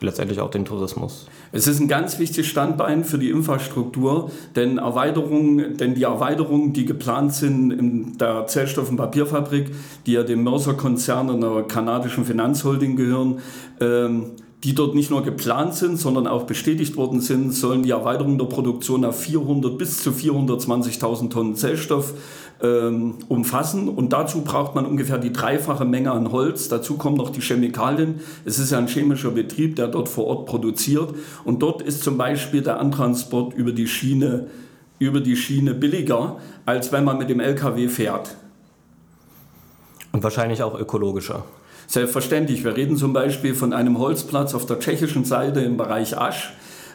letztendlich 0.00 0.40
auch 0.40 0.50
den 0.50 0.64
Tourismus. 0.64 1.26
Es 1.52 1.66
ist 1.66 1.80
ein 1.80 1.88
ganz 1.88 2.18
wichtiges 2.18 2.46
Standbein 2.46 3.04
für 3.04 3.18
die 3.18 3.30
Infrastruktur, 3.30 4.30
denn, 4.56 4.78
Erweiterungen, 4.78 5.76
denn 5.76 5.94
die 5.94 6.04
Erweiterungen, 6.04 6.72
die 6.72 6.84
geplant 6.84 7.34
sind 7.34 7.70
in 7.70 8.18
der 8.18 8.46
Zellstoff- 8.46 8.90
und 8.90 8.96
Papierfabrik, 8.96 9.70
die 10.06 10.12
ja 10.12 10.22
dem 10.22 10.42
Mörser-Konzern 10.44 11.30
und 11.30 11.40
der 11.40 11.62
kanadischen 11.64 12.24
Finanzholding 12.24 12.96
gehören, 12.96 13.40
ähm, 13.80 14.32
die 14.64 14.74
dort 14.74 14.94
nicht 14.94 15.10
nur 15.10 15.22
geplant 15.22 15.74
sind, 15.74 15.98
sondern 15.98 16.26
auch 16.26 16.44
bestätigt 16.44 16.96
worden 16.96 17.20
sind, 17.20 17.52
sollen 17.52 17.84
die 17.84 17.90
Erweiterung 17.90 18.38
der 18.38 18.46
Produktion 18.46 19.04
auf 19.04 19.20
400 19.20 19.78
bis 19.78 20.02
zu 20.02 20.10
420.000 20.10 21.30
Tonnen 21.30 21.54
Zellstoff 21.54 22.14
ähm, 22.60 23.14
umfassen. 23.28 23.88
Und 23.88 24.12
dazu 24.12 24.42
braucht 24.42 24.74
man 24.74 24.84
ungefähr 24.84 25.18
die 25.18 25.32
dreifache 25.32 25.84
Menge 25.84 26.10
an 26.10 26.32
Holz. 26.32 26.68
Dazu 26.68 26.96
kommen 26.96 27.16
noch 27.16 27.30
die 27.30 27.40
Chemikalien. 27.40 28.20
Es 28.44 28.58
ist 28.58 28.72
ja 28.72 28.78
ein 28.78 28.88
chemischer 28.88 29.30
Betrieb, 29.30 29.76
der 29.76 29.86
dort 29.86 30.08
vor 30.08 30.26
Ort 30.26 30.46
produziert. 30.46 31.14
Und 31.44 31.62
dort 31.62 31.80
ist 31.82 32.02
zum 32.02 32.18
Beispiel 32.18 32.62
der 32.62 32.80
Antransport 32.80 33.54
über 33.54 33.70
die 33.70 33.86
Schiene, 33.86 34.48
über 34.98 35.20
die 35.20 35.36
Schiene 35.36 35.72
billiger, 35.72 36.38
als 36.66 36.90
wenn 36.90 37.04
man 37.04 37.18
mit 37.18 37.30
dem 37.30 37.38
LKW 37.38 37.86
fährt. 37.86 38.36
Und 40.10 40.24
wahrscheinlich 40.24 40.64
auch 40.64 40.76
ökologischer. 40.76 41.44
Selbstverständlich. 41.90 42.64
Wir 42.64 42.76
reden 42.76 42.98
zum 42.98 43.14
Beispiel 43.14 43.54
von 43.54 43.72
einem 43.72 43.98
Holzplatz 43.98 44.54
auf 44.54 44.66
der 44.66 44.78
tschechischen 44.78 45.24
Seite 45.24 45.60
im 45.60 45.78
Bereich 45.78 46.18
Asch 46.18 46.52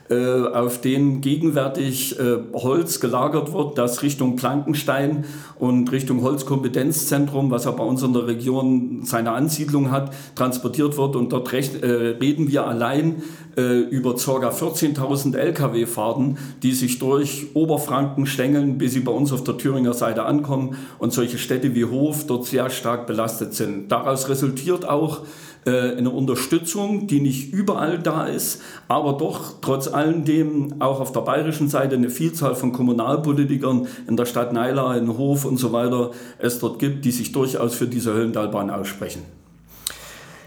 äh, 0.09 0.47
auf 0.47 0.81
denen 0.81 1.21
gegenwärtig 1.21 2.19
äh, 2.19 2.37
Holz 2.53 2.99
gelagert 2.99 3.53
wird, 3.53 3.77
das 3.77 4.03
Richtung 4.03 4.35
Plankenstein 4.35 5.23
und 5.57 5.91
Richtung 5.91 6.23
Holzkompetenzzentrum, 6.23 7.51
was 7.51 7.65
ja 7.65 7.71
bei 7.71 7.83
uns 7.83 8.03
in 8.03 8.13
der 8.13 8.27
Region 8.27 9.01
seine 9.05 9.31
Ansiedlung 9.31 9.91
hat, 9.91 10.13
transportiert 10.35 10.97
wird. 10.97 11.15
Und 11.15 11.31
dort 11.31 11.51
recht, 11.53 11.81
äh, 11.83 11.87
reden 11.87 12.49
wir 12.49 12.67
allein 12.67 13.23
äh, 13.55 13.79
über 13.79 14.15
ca. 14.15 14.49
14.000 14.49 15.37
Lkw-Fahrten, 15.37 16.37
die 16.63 16.73
sich 16.73 16.99
durch 16.99 17.47
Oberfranken 17.53 18.25
stängeln, 18.25 18.77
bis 18.77 18.93
sie 18.93 18.99
bei 18.99 19.11
uns 19.11 19.31
auf 19.31 19.43
der 19.43 19.57
Thüringer 19.57 19.93
Seite 19.93 20.23
ankommen 20.23 20.75
und 20.99 21.13
solche 21.13 21.37
Städte 21.37 21.75
wie 21.75 21.85
Hof 21.85 22.27
dort 22.27 22.45
sehr 22.45 22.69
stark 22.69 23.07
belastet 23.07 23.53
sind. 23.53 23.91
Daraus 23.91 24.27
resultiert 24.27 24.87
auch 24.87 25.21
eine 25.69 26.09
Unterstützung, 26.09 27.07
die 27.07 27.21
nicht 27.21 27.53
überall 27.53 27.99
da 27.99 28.25
ist, 28.25 28.61
aber 28.87 29.13
doch 29.13 29.53
trotz 29.61 29.87
allem 29.87 30.25
dem 30.25 30.81
auch 30.81 30.99
auf 30.99 31.11
der 31.11 31.21
bayerischen 31.21 31.69
Seite 31.69 31.95
eine 31.95 32.09
Vielzahl 32.09 32.55
von 32.55 32.71
Kommunalpolitikern 32.71 33.87
in 34.07 34.17
der 34.17 34.25
Stadt 34.25 34.53
Neila, 34.53 34.95
in 34.97 35.17
Hof 35.17 35.45
und 35.45 35.57
so 35.57 35.71
weiter 35.71 36.11
es 36.39 36.59
dort 36.59 36.79
gibt, 36.79 37.05
die 37.05 37.11
sich 37.11 37.31
durchaus 37.31 37.75
für 37.75 37.87
diese 37.87 38.13
Höllentalbahn 38.13 38.69
aussprechen. 38.69 39.21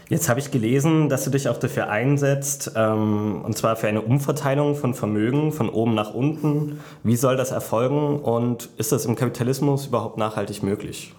Jetzt 0.09 0.29
habe 0.29 0.39
ich 0.39 0.51
gelesen, 0.51 1.09
dass 1.09 1.25
du 1.25 1.31
dich 1.31 1.49
auch 1.49 1.57
dafür 1.57 1.89
einsetzt, 1.89 2.71
ähm, 2.75 3.41
und 3.43 3.57
zwar 3.57 3.75
für 3.75 3.87
eine 3.87 4.01
Umverteilung 4.01 4.75
von 4.75 4.93
Vermögen 4.93 5.51
von 5.51 5.67
oben 5.67 5.95
nach 5.95 6.13
unten. 6.13 6.79
Wie 7.03 7.17
soll 7.17 7.35
das 7.35 7.51
erfolgen 7.51 8.19
und 8.19 8.69
ist 8.77 8.93
das 8.93 9.05
im 9.05 9.15
Kapitalismus 9.15 9.87
überhaupt 9.87 10.17
nachhaltig 10.17 10.63
möglich? 10.63 11.13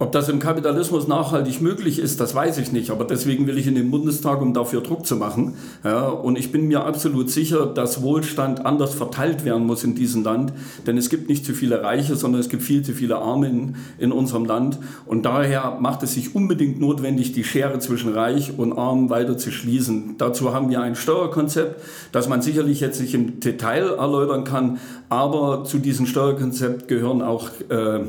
Ob 0.00 0.12
das 0.12 0.30
im 0.30 0.38
Kapitalismus 0.38 1.08
nachhaltig 1.08 1.60
möglich 1.60 1.98
ist, 1.98 2.20
das 2.20 2.34
weiß 2.34 2.56
ich 2.56 2.72
nicht. 2.72 2.90
Aber 2.90 3.04
deswegen 3.04 3.46
will 3.46 3.58
ich 3.58 3.66
in 3.66 3.74
den 3.74 3.90
Bundestag, 3.90 4.40
um 4.40 4.54
dafür 4.54 4.80
Druck 4.80 5.04
zu 5.04 5.14
machen. 5.14 5.56
Ja, 5.84 6.08
und 6.08 6.38
ich 6.38 6.50
bin 6.50 6.68
mir 6.68 6.86
absolut 6.86 7.28
sicher, 7.28 7.66
dass 7.66 8.00
Wohlstand 8.00 8.64
anders 8.64 8.94
verteilt 8.94 9.44
werden 9.44 9.66
muss 9.66 9.84
in 9.84 9.94
diesem 9.94 10.24
Land. 10.24 10.54
Denn 10.86 10.96
es 10.96 11.10
gibt 11.10 11.28
nicht 11.28 11.44
zu 11.44 11.52
viele 11.52 11.82
Reiche, 11.82 12.16
sondern 12.16 12.40
es 12.40 12.48
gibt 12.48 12.62
viel 12.62 12.82
zu 12.82 12.94
viele 12.94 13.18
Arme 13.18 13.48
in, 13.48 13.76
in 13.98 14.10
unserem 14.10 14.46
Land. 14.46 14.78
Und 15.04 15.26
daher 15.26 15.76
macht 15.80 16.02
es 16.02 16.14
sich 16.14 16.34
unbedingt 16.34 16.80
notwendig, 16.80 17.34
die 17.34 17.44
Schere 17.44 17.78
zwischen 17.78 18.14
Reich 18.14 18.58
und 18.58 18.72
Arm 18.72 19.10
weiter 19.10 19.36
zu 19.36 19.50
schließen. 19.50 20.14
Dazu 20.16 20.54
haben 20.54 20.70
wir 20.70 20.80
ein 20.80 20.94
Steuerkonzept, 20.94 21.78
das 22.10 22.26
man 22.26 22.40
sicherlich 22.40 22.80
jetzt 22.80 23.02
nicht 23.02 23.12
im 23.12 23.38
Detail 23.40 23.98
erläutern 23.98 24.44
kann. 24.44 24.78
Aber 25.10 25.64
zu 25.64 25.78
diesem 25.78 26.06
Steuerkonzept 26.06 26.88
gehören 26.88 27.20
auch 27.20 27.50
äh, 27.68 28.00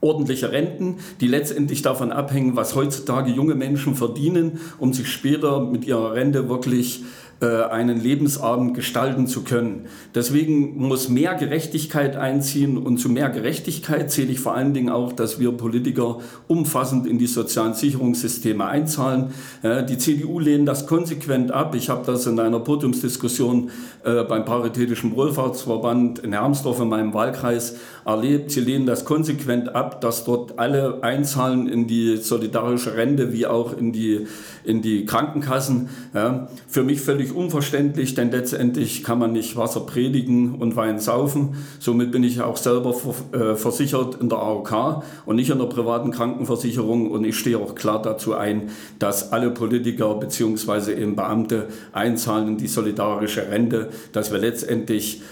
ordentliche 0.00 0.52
Renten, 0.52 0.98
die 1.20 1.26
letztendlich 1.26 1.82
davon 1.82 2.12
abhängen, 2.12 2.56
was 2.56 2.74
heutzutage 2.74 3.30
junge 3.30 3.54
Menschen 3.54 3.94
verdienen, 3.94 4.60
um 4.78 4.92
sich 4.92 5.08
später 5.08 5.60
mit 5.60 5.84
ihrer 5.84 6.14
Rente 6.14 6.48
wirklich 6.48 7.04
äh, 7.42 7.62
einen 7.70 7.98
Lebensabend 7.98 8.74
gestalten 8.74 9.26
zu 9.26 9.44
können. 9.44 9.86
Deswegen 10.14 10.76
muss 10.76 11.08
mehr 11.08 11.34
Gerechtigkeit 11.36 12.14
einziehen 12.14 12.76
und 12.76 12.98
zu 12.98 13.08
mehr 13.08 13.30
Gerechtigkeit 13.30 14.10
zähle 14.10 14.32
ich 14.32 14.40
vor 14.40 14.54
allen 14.54 14.74
Dingen 14.74 14.90
auch, 14.90 15.14
dass 15.14 15.40
wir 15.40 15.52
Politiker 15.52 16.18
umfassend 16.48 17.06
in 17.06 17.18
die 17.18 17.26
sozialen 17.26 17.72
Sicherungssysteme 17.72 18.66
einzahlen. 18.66 19.32
Die 19.62 19.96
CDU 19.96 20.38
lehnt 20.38 20.68
das 20.68 20.86
konsequent 20.86 21.50
ab. 21.50 21.74
Ich 21.74 21.88
habe 21.88 22.04
das 22.04 22.26
in 22.26 22.38
einer 22.38 22.60
Podiumsdiskussion 22.60 23.70
äh, 24.04 24.24
beim 24.24 24.44
Paritätischen 24.44 25.16
Wohlfahrtsverband 25.16 26.18
in 26.18 26.32
Hermsdorf 26.32 26.80
in 26.80 26.88
meinem 26.88 27.14
Wahlkreis 27.14 27.76
erlebt. 28.04 28.50
Sie 28.50 28.60
lehnen 28.60 28.84
das 28.84 29.06
konsequent 29.06 29.74
ab, 29.74 30.02
dass 30.02 30.24
dort 30.24 30.58
alle 30.58 31.02
einzahlen 31.02 31.68
in 31.68 31.86
die 31.86 32.18
solidarische 32.18 32.96
Rente 32.96 33.32
wie 33.32 33.46
auch 33.46 33.76
in 33.76 33.92
die, 33.92 34.26
in 34.64 34.82
die 34.82 35.04
Krankenkassen. 35.04 35.88
Für 36.66 36.82
mich 36.82 37.00
völlig 37.00 37.29
völlig 37.30 37.34
unverständlich, 37.34 38.14
denn 38.14 38.30
letztendlich 38.30 39.04
kann 39.04 39.18
man 39.18 39.32
nicht 39.32 39.56
Wasser 39.56 39.80
predigen 39.80 40.56
und 40.56 40.76
Wein 40.76 40.98
saufen. 40.98 41.56
Somit 41.78 42.12
bin 42.12 42.24
ich 42.24 42.40
auch 42.40 42.56
selber 42.56 42.94
äh, 43.32 43.54
versichert 43.54 44.20
in 44.20 44.28
der 44.28 44.38
AOK 44.38 45.02
und 45.26 45.36
nicht 45.36 45.50
in 45.50 45.58
der 45.58 45.66
privaten 45.66 46.10
Krankenversicherung. 46.10 47.10
Und 47.10 47.24
ich 47.24 47.38
stehe 47.38 47.58
auch 47.58 47.74
klar 47.74 48.02
dazu 48.02 48.34
ein, 48.34 48.70
dass 48.98 49.32
alle 49.32 49.50
Politiker 49.50 50.14
bzw. 50.14 50.92
eben 50.92 51.16
Beamte 51.16 51.68
einzahlen 51.92 52.48
in 52.48 52.56
die 52.58 52.68
solidarische 52.68 53.48
Rente, 53.50 53.90
dass 54.12 54.32
wir 54.32 54.38
letztendlich 54.38 55.22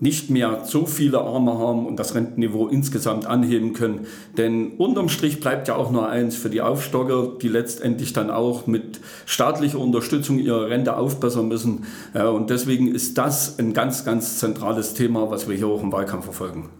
nicht 0.00 0.30
mehr 0.30 0.62
so 0.64 0.86
viele 0.86 1.20
Arme 1.20 1.58
haben 1.58 1.86
und 1.86 1.96
das 1.96 2.14
Rentenniveau 2.14 2.68
insgesamt 2.68 3.26
anheben 3.26 3.74
können. 3.74 4.06
Denn 4.38 4.72
unterm 4.78 5.10
Strich 5.10 5.40
bleibt 5.40 5.68
ja 5.68 5.76
auch 5.76 5.90
nur 5.90 6.08
eins 6.08 6.34
für 6.34 6.48
die 6.48 6.62
Aufstocker, 6.62 7.32
die 7.40 7.48
letztendlich 7.48 8.14
dann 8.14 8.30
auch 8.30 8.66
mit 8.66 9.00
staatlicher 9.26 9.80
Unterstützung 9.80 10.38
ihre 10.38 10.70
Rente 10.70 10.96
aufbessern 10.96 11.48
müssen. 11.48 11.84
Und 12.14 12.48
deswegen 12.48 12.88
ist 12.88 13.18
das 13.18 13.58
ein 13.58 13.74
ganz, 13.74 14.06
ganz 14.06 14.38
zentrales 14.38 14.94
Thema, 14.94 15.30
was 15.30 15.46
wir 15.46 15.56
hier 15.56 15.66
auch 15.66 15.82
im 15.82 15.92
Wahlkampf 15.92 16.24
verfolgen. 16.24 16.70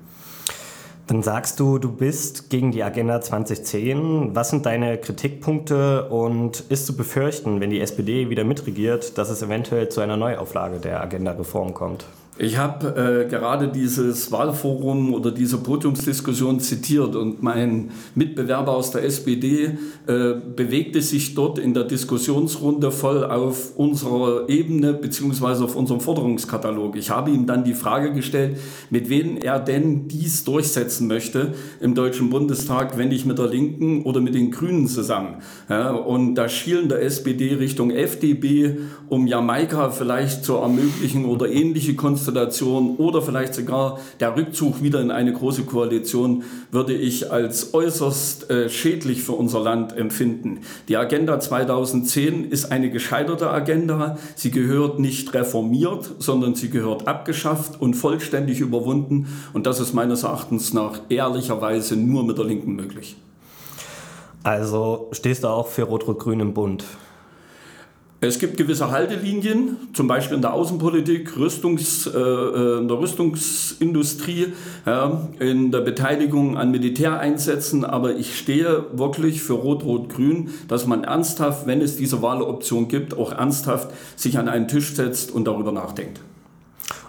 Dann 1.07 1.23
sagst 1.23 1.59
du, 1.61 1.79
du 1.79 1.91
bist 1.91 2.51
gegen 2.51 2.71
die 2.71 2.83
Agenda 2.83 3.21
2010. 3.21 4.35
Was 4.35 4.51
sind 4.51 4.67
deine 4.67 4.99
Kritikpunkte 4.99 6.09
und 6.09 6.61
ist 6.69 6.87
zu 6.87 6.97
befürchten, 6.97 7.61
wenn 7.61 7.71
die 7.71 7.81
SPD 7.81 8.31
wieder 8.31 8.45
mitregiert, 8.45 9.17
dass 9.19 9.31
es 9.31 9.43
eventuell 9.43 9.89
zu 9.89 10.01
einer 10.03 10.17
Neuauflage 10.17 10.79
der 10.79 11.03
Agenda-Reform 11.03 11.73
kommt? 11.73 12.05
Ich 12.41 12.57
habe 12.57 13.25
äh, 13.27 13.29
gerade 13.29 13.67
dieses 13.67 14.31
Wahlforum 14.31 15.13
oder 15.13 15.33
diese 15.33 15.59
Podiumsdiskussion 15.59 16.61
zitiert 16.61 17.17
und 17.17 17.43
mein 17.43 17.91
Mitbewerber 18.15 18.77
aus 18.77 18.93
der 18.93 19.03
SPD 19.03 19.77
äh, 20.07 20.35
bewegte 20.55 21.03
sich 21.03 21.35
dort 21.35 21.59
in 21.59 21.75
der 21.75 21.83
Diskussionsrunde 21.83 22.93
voll 22.93 23.25
auf 23.25 23.77
unserer 23.77 24.49
Ebene 24.49 24.93
bzw. 24.93 25.65
auf 25.65 25.75
unserem 25.75 26.01
Forderungskatalog. 26.01 26.95
Ich 26.95 27.11
habe 27.11 27.33
ihm 27.33 27.47
dann 27.47 27.65
die 27.65 27.75
Frage 27.75 28.13
gestellt, 28.13 28.57
mit 28.89 29.11
wem 29.11 29.37
er 29.39 29.59
denn 29.59 30.07
dies 30.07 30.45
durchsetzen 30.45 31.09
möchte 31.09 31.55
im 31.81 31.97
Deutschen 31.97 32.31
Bundestag, 32.31 32.97
wenn 32.97 33.09
nicht 33.09 33.27
mit 33.27 33.39
der 33.39 33.49
Linken 33.49 34.03
oder 34.03 34.21
mit 34.21 34.37
den 34.37 34.53
Grünen 34.53 34.87
zusammen. 34.87 35.39
Ja, 35.69 35.91
und 35.91 36.37
da 36.37 36.49
schielen 36.49 36.89
der 36.89 37.03
SPD 37.03 37.55
Richtung 37.55 37.91
FDP, 37.91 38.79
um 39.09 39.27
Jamaika 39.27 39.91
vielleicht 39.91 40.45
zu 40.45 40.55
ermöglichen 40.55 41.25
oder 41.25 41.49
ähnliche 41.51 41.97
Konstellationen 41.97 42.28
Konstellation 42.29 42.97
oder 42.97 43.23
vielleicht 43.23 43.55
sogar 43.55 43.99
der 44.21 44.37
Rückzug 44.37 44.83
wieder 44.83 45.01
in 45.01 45.11
eine 45.11 45.33
große 45.33 45.63
Koalition 45.63 46.45
würde 46.71 46.93
ich 46.93 47.33
als 47.33 47.73
äußerst 47.73 48.51
äh, 48.51 48.69
schädlich 48.69 49.23
für 49.23 49.33
unser 49.33 49.61
Land 49.61 49.97
empfinden. 49.97 50.61
Die 50.89 50.97
Agenda 50.97 51.41
2010 51.41 52.51
ist 52.51 52.71
eine 52.71 52.91
gescheiterte 52.91 53.51
Agenda. 53.51 54.19
Sie 54.35 54.51
gehört 54.51 54.99
nicht 54.99 55.33
reformiert, 55.33 56.11
sondern 56.19 56.55
sie 56.55 56.69
gehört 56.69 57.09
abgeschafft 57.09 57.81
und 57.81 57.95
vollständig 57.95 58.61
überwunden. 58.61 59.27
Und 59.55 59.67
das 59.67 59.81
ist 59.81 59.95
meines 59.95 60.23
Erachtens 60.23 60.75
nach 60.75 61.01
ehrlicherweise 61.09 61.97
nur 61.97 62.25
mit 62.25 62.37
der 62.37 62.45
Linken 62.45 62.77
möglich. 62.77 63.17
Also 64.43 65.09
stehst 65.13 65.45
du 65.45 65.49
auch 65.49 65.67
für 65.67 65.85
Rot-Rot-Grün 65.85 66.41
im 66.41 66.55
Bund? 66.55 66.85
Es 68.21 68.41
gibt 68.41 68.57
gewisse 68.57 68.91
Haltelinien, 68.91 69.77
zum 69.93 70.09
Beispiel 70.09 70.35
in 70.35 70.43
der 70.43 70.53
Außenpolitik, 70.53 71.37
Rüstungs, 71.37 72.05
äh, 72.09 72.19
äh, 72.19 72.79
in 72.79 72.89
der 72.89 72.99
Rüstungsindustrie, 72.99 74.55
ja, 74.85 75.29
in 75.39 75.71
der 75.71 75.83
Beteiligung 75.83 76.59
an 76.59 76.73
Militäreinsätzen. 76.73 77.85
Aber 77.85 78.17
ich 78.17 78.37
stehe 78.37 78.87
wirklich 78.93 79.41
für 79.41 79.53
Rot-Rot-Grün, 79.53 80.51
dass 80.67 80.85
man 80.85 81.05
ernsthaft, 81.05 81.69
wenn 81.69 81.81
es 81.81 81.97
diese 81.97 82.21
Wahloption 82.21 82.89
gibt, 82.89 83.17
auch 83.17 83.31
ernsthaft 83.31 83.93
sich 84.17 84.37
an 84.37 84.49
einen 84.49 84.67
Tisch 84.67 84.97
setzt 84.97 85.31
und 85.31 85.47
darüber 85.47 85.71
nachdenkt. 85.71 86.21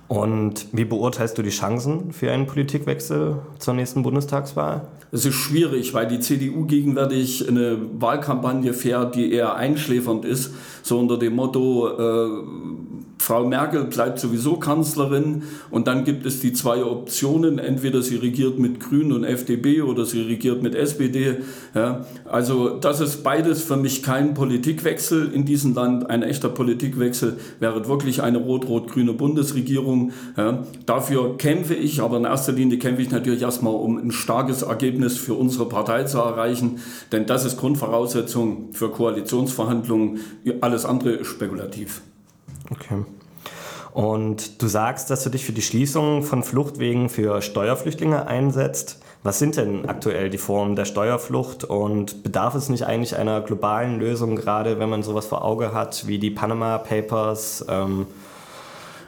Und 0.10 0.66
wie 0.72 0.86
beurteilst 0.86 1.38
du 1.38 1.44
die 1.44 1.52
Chancen 1.52 2.12
für 2.12 2.32
einen 2.32 2.48
Politikwechsel 2.48 3.44
zur 3.60 3.74
nächsten 3.76 4.02
Bundestagswahl? 4.02 4.88
Es 5.12 5.24
ist 5.24 5.36
schwierig, 5.36 5.94
weil 5.94 6.08
die 6.08 6.20
CDU 6.20 6.66
gegenwärtig 6.66 7.48
eine 7.48 7.78
Wahlkampagne 8.00 8.74
fährt, 8.74 9.16
die 9.16 9.32
eher 9.32 9.56
einschläfernd 9.56 10.26
ist, 10.26 10.56
so 10.82 10.98
unter 10.98 11.18
dem 11.18 11.36
Motto, 11.36 11.90
äh, 11.90 12.44
Frau 13.30 13.46
Merkel 13.46 13.84
bleibt 13.84 14.18
sowieso 14.18 14.56
Kanzlerin 14.56 15.44
und 15.70 15.86
dann 15.86 16.04
gibt 16.04 16.26
es 16.26 16.40
die 16.40 16.52
zwei 16.52 16.84
Optionen, 16.84 17.60
entweder 17.60 18.02
sie 18.02 18.16
regiert 18.16 18.58
mit 18.58 18.80
Grünen 18.80 19.12
und 19.12 19.24
FDP 19.24 19.84
oder 19.84 20.04
sie 20.04 20.24
regiert 20.24 20.64
mit 20.64 20.74
SPD. 20.74 21.38
Ja, 21.76 22.08
also 22.26 22.80
das 22.80 23.02
ist 23.02 23.22
beides 23.22 23.62
für 23.62 23.78
mich 23.78 24.02
kein 24.02 24.34
Politikwechsel 24.34 25.32
in 25.32 25.46
diesem 25.46 25.76
Land. 25.76 26.10
Ein 26.10 26.24
echter 26.24 26.50
Politikwechsel 26.50 27.38
wäre 27.60 27.88
wirklich 27.88 28.24
eine 28.24 28.40
rot-rot-grüne 28.40 29.14
Bundesregierung. 29.14 30.12
Ja, 30.36 30.64
dafür 30.88 31.38
kämpfe 31.38 31.76
ich, 31.76 32.02
aber 32.02 32.18
in 32.18 32.24
erster 32.24 32.54
Linie 32.54 32.80
kämpfe 32.80 33.04
ich 33.04 33.12
natürlich 33.12 33.44
erstmal, 33.44 33.76
um 33.76 34.00
ein 34.00 34.10
starkes 34.10 34.64
Ergebnis 34.64 35.18
für 35.20 35.36
unsere 35.36 35.70
Partei 35.70 36.06
zu 36.06 36.18
erreichen, 36.18 36.80
denn 37.12 37.28
das 37.28 37.46
ist 37.46 37.60
Grundvoraussetzung 37.60 38.74
für 38.74 38.90
Koalitionsverhandlungen. 38.90 40.20
Alles 40.62 40.84
andere 40.86 41.12
ist 41.12 41.28
spekulativ. 41.28 42.02
Okay. 42.72 43.06
Und 43.92 44.62
du 44.62 44.68
sagst, 44.68 45.10
dass 45.10 45.24
du 45.24 45.30
dich 45.30 45.46
für 45.46 45.52
die 45.52 45.62
Schließung 45.62 46.24
von 46.24 46.44
Fluchtwegen 46.44 47.10
für 47.10 47.42
Steuerflüchtlinge 47.42 48.28
einsetzt. 48.28 49.02
Was 49.24 49.40
sind 49.40 49.58
denn 49.58 49.90
aktuell 49.90 50.30
die 50.30 50.38
Formen 50.38 50.76
der 50.76 50.86
Steuerflucht 50.86 51.66
und 51.66 52.24
bedarf 52.24 52.56
es 52.56 52.70
nicht 52.70 52.86
eigentlich 52.86 53.18
einer 53.18 53.42
globalen 53.42 54.00
Lösung, 54.00 54.38
gerade 54.38 54.80
wenn 54.80 54.90
man 54.90 55.04
sowas 55.04 55.26
vor 55.26 55.44
Auge 55.44 55.74
hat 55.74 56.08
wie 56.08 56.20
die 56.20 56.32
Panama 56.32 56.78
Papers? 56.78 57.66
Ähm, 57.68 58.08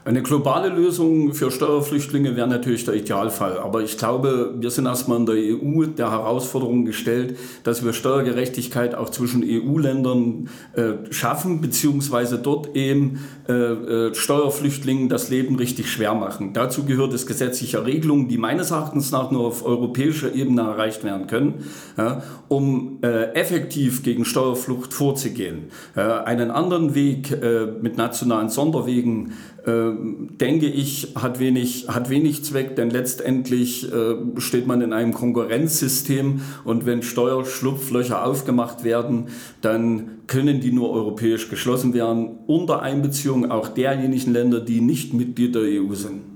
eine 0.04 0.24
globale 0.24 0.70
Lösung 0.70 1.34
für 1.34 1.52
Steuerflüchtlinge 1.52 2.36
wäre 2.36 2.48
natürlich 2.48 2.86
der 2.86 2.96
Idealfall. 2.96 3.60
Aber 3.60 3.84
ich 3.84 4.00
glaube, 4.00 4.56
wir 4.58 4.72
sind 4.72 4.88
erstmal 4.88 5.20
in 5.20 5.26
der 5.28 5.36
EU 5.36 5.86
der 5.86 6.10
Herausforderung 6.10 6.86
gestellt, 6.86 7.38
dass 7.64 7.86
wir 7.86 7.94
Steuergerechtigkeit 7.94 8.96
auch 8.96 9.12
zwischen 9.12 9.44
EU-Ländern 9.46 10.50
äh, 10.74 10.94
schaffen, 11.12 11.62
beziehungsweise 11.62 12.40
dort 12.40 12.76
eben 12.76 13.20
äh, 13.48 13.54
äh, 13.54 14.16
Steuerflüchtlingen 14.16 15.08
das 15.08 15.30
Leben 15.30 15.56
richtig 15.58 15.92
schwer 15.92 16.16
machen. 16.16 16.54
Dazu 16.54 16.84
gehört 16.84 17.14
es 17.14 17.28
gesetzliche 17.28 17.86
Regelungen, 17.86 18.28
die 18.28 18.40
meines 18.40 18.72
Erachtens 18.72 19.12
nach 19.12 19.30
nur 19.30 19.46
auf 19.46 19.64
europäischer 19.64 20.34
Ebene 20.34 20.62
erreicht 20.62 21.04
werden 21.04 21.28
können, 21.28 21.66
ja, 21.98 22.24
um 22.48 22.98
äh, 23.04 23.34
effektiv 23.34 24.02
gegen 24.02 24.26
Steuerflucht 24.26 24.94
vorzugehen. 24.94 25.70
einen 25.96 26.52
anderen 26.52 26.96
Weg 26.96 27.32
äh, 27.32 27.68
mit 27.82 27.98
nationalen 27.98 28.50
Sonderwegen 28.50 29.34
ähm, 29.68 29.91
denke 29.98 30.68
ich, 30.68 31.14
hat 31.16 31.40
wenig, 31.40 31.88
hat 31.88 32.10
wenig 32.10 32.44
Zweck, 32.44 32.76
denn 32.76 32.90
letztendlich 32.90 33.92
äh, 33.92 34.16
steht 34.38 34.68
man 34.68 34.82
in 34.82 34.94
einem 34.94 35.14
Konkurrenzsystem 35.14 36.42
und 36.64 36.86
wenn 36.86 37.04
Steuerschlupflöcher 37.04 38.26
aufgemacht 38.26 38.84
werden, 38.84 39.28
dann 39.62 40.20
können 40.28 40.62
die 40.62 40.72
nur 40.72 40.92
europäisch 40.92 41.50
geschlossen 41.50 41.94
werden, 41.94 42.40
unter 42.48 42.82
Einbeziehung 42.82 43.52
auch 43.52 43.68
derjenigen 43.68 44.34
Länder, 44.34 44.60
die 44.60 44.82
nicht 44.82 45.14
Mitglied 45.14 45.56
der 45.56 45.64
EU 45.64 45.94
sind. 45.94 46.31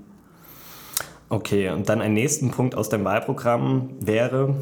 Okay, 1.28 1.70
und 1.70 1.90
dann 1.90 2.02
ein 2.02 2.14
nächsten 2.14 2.52
Punkt 2.52 2.76
aus 2.76 2.90
dem 2.90 3.04
Wahlprogramm 3.04 3.90
wäre, 4.00 4.56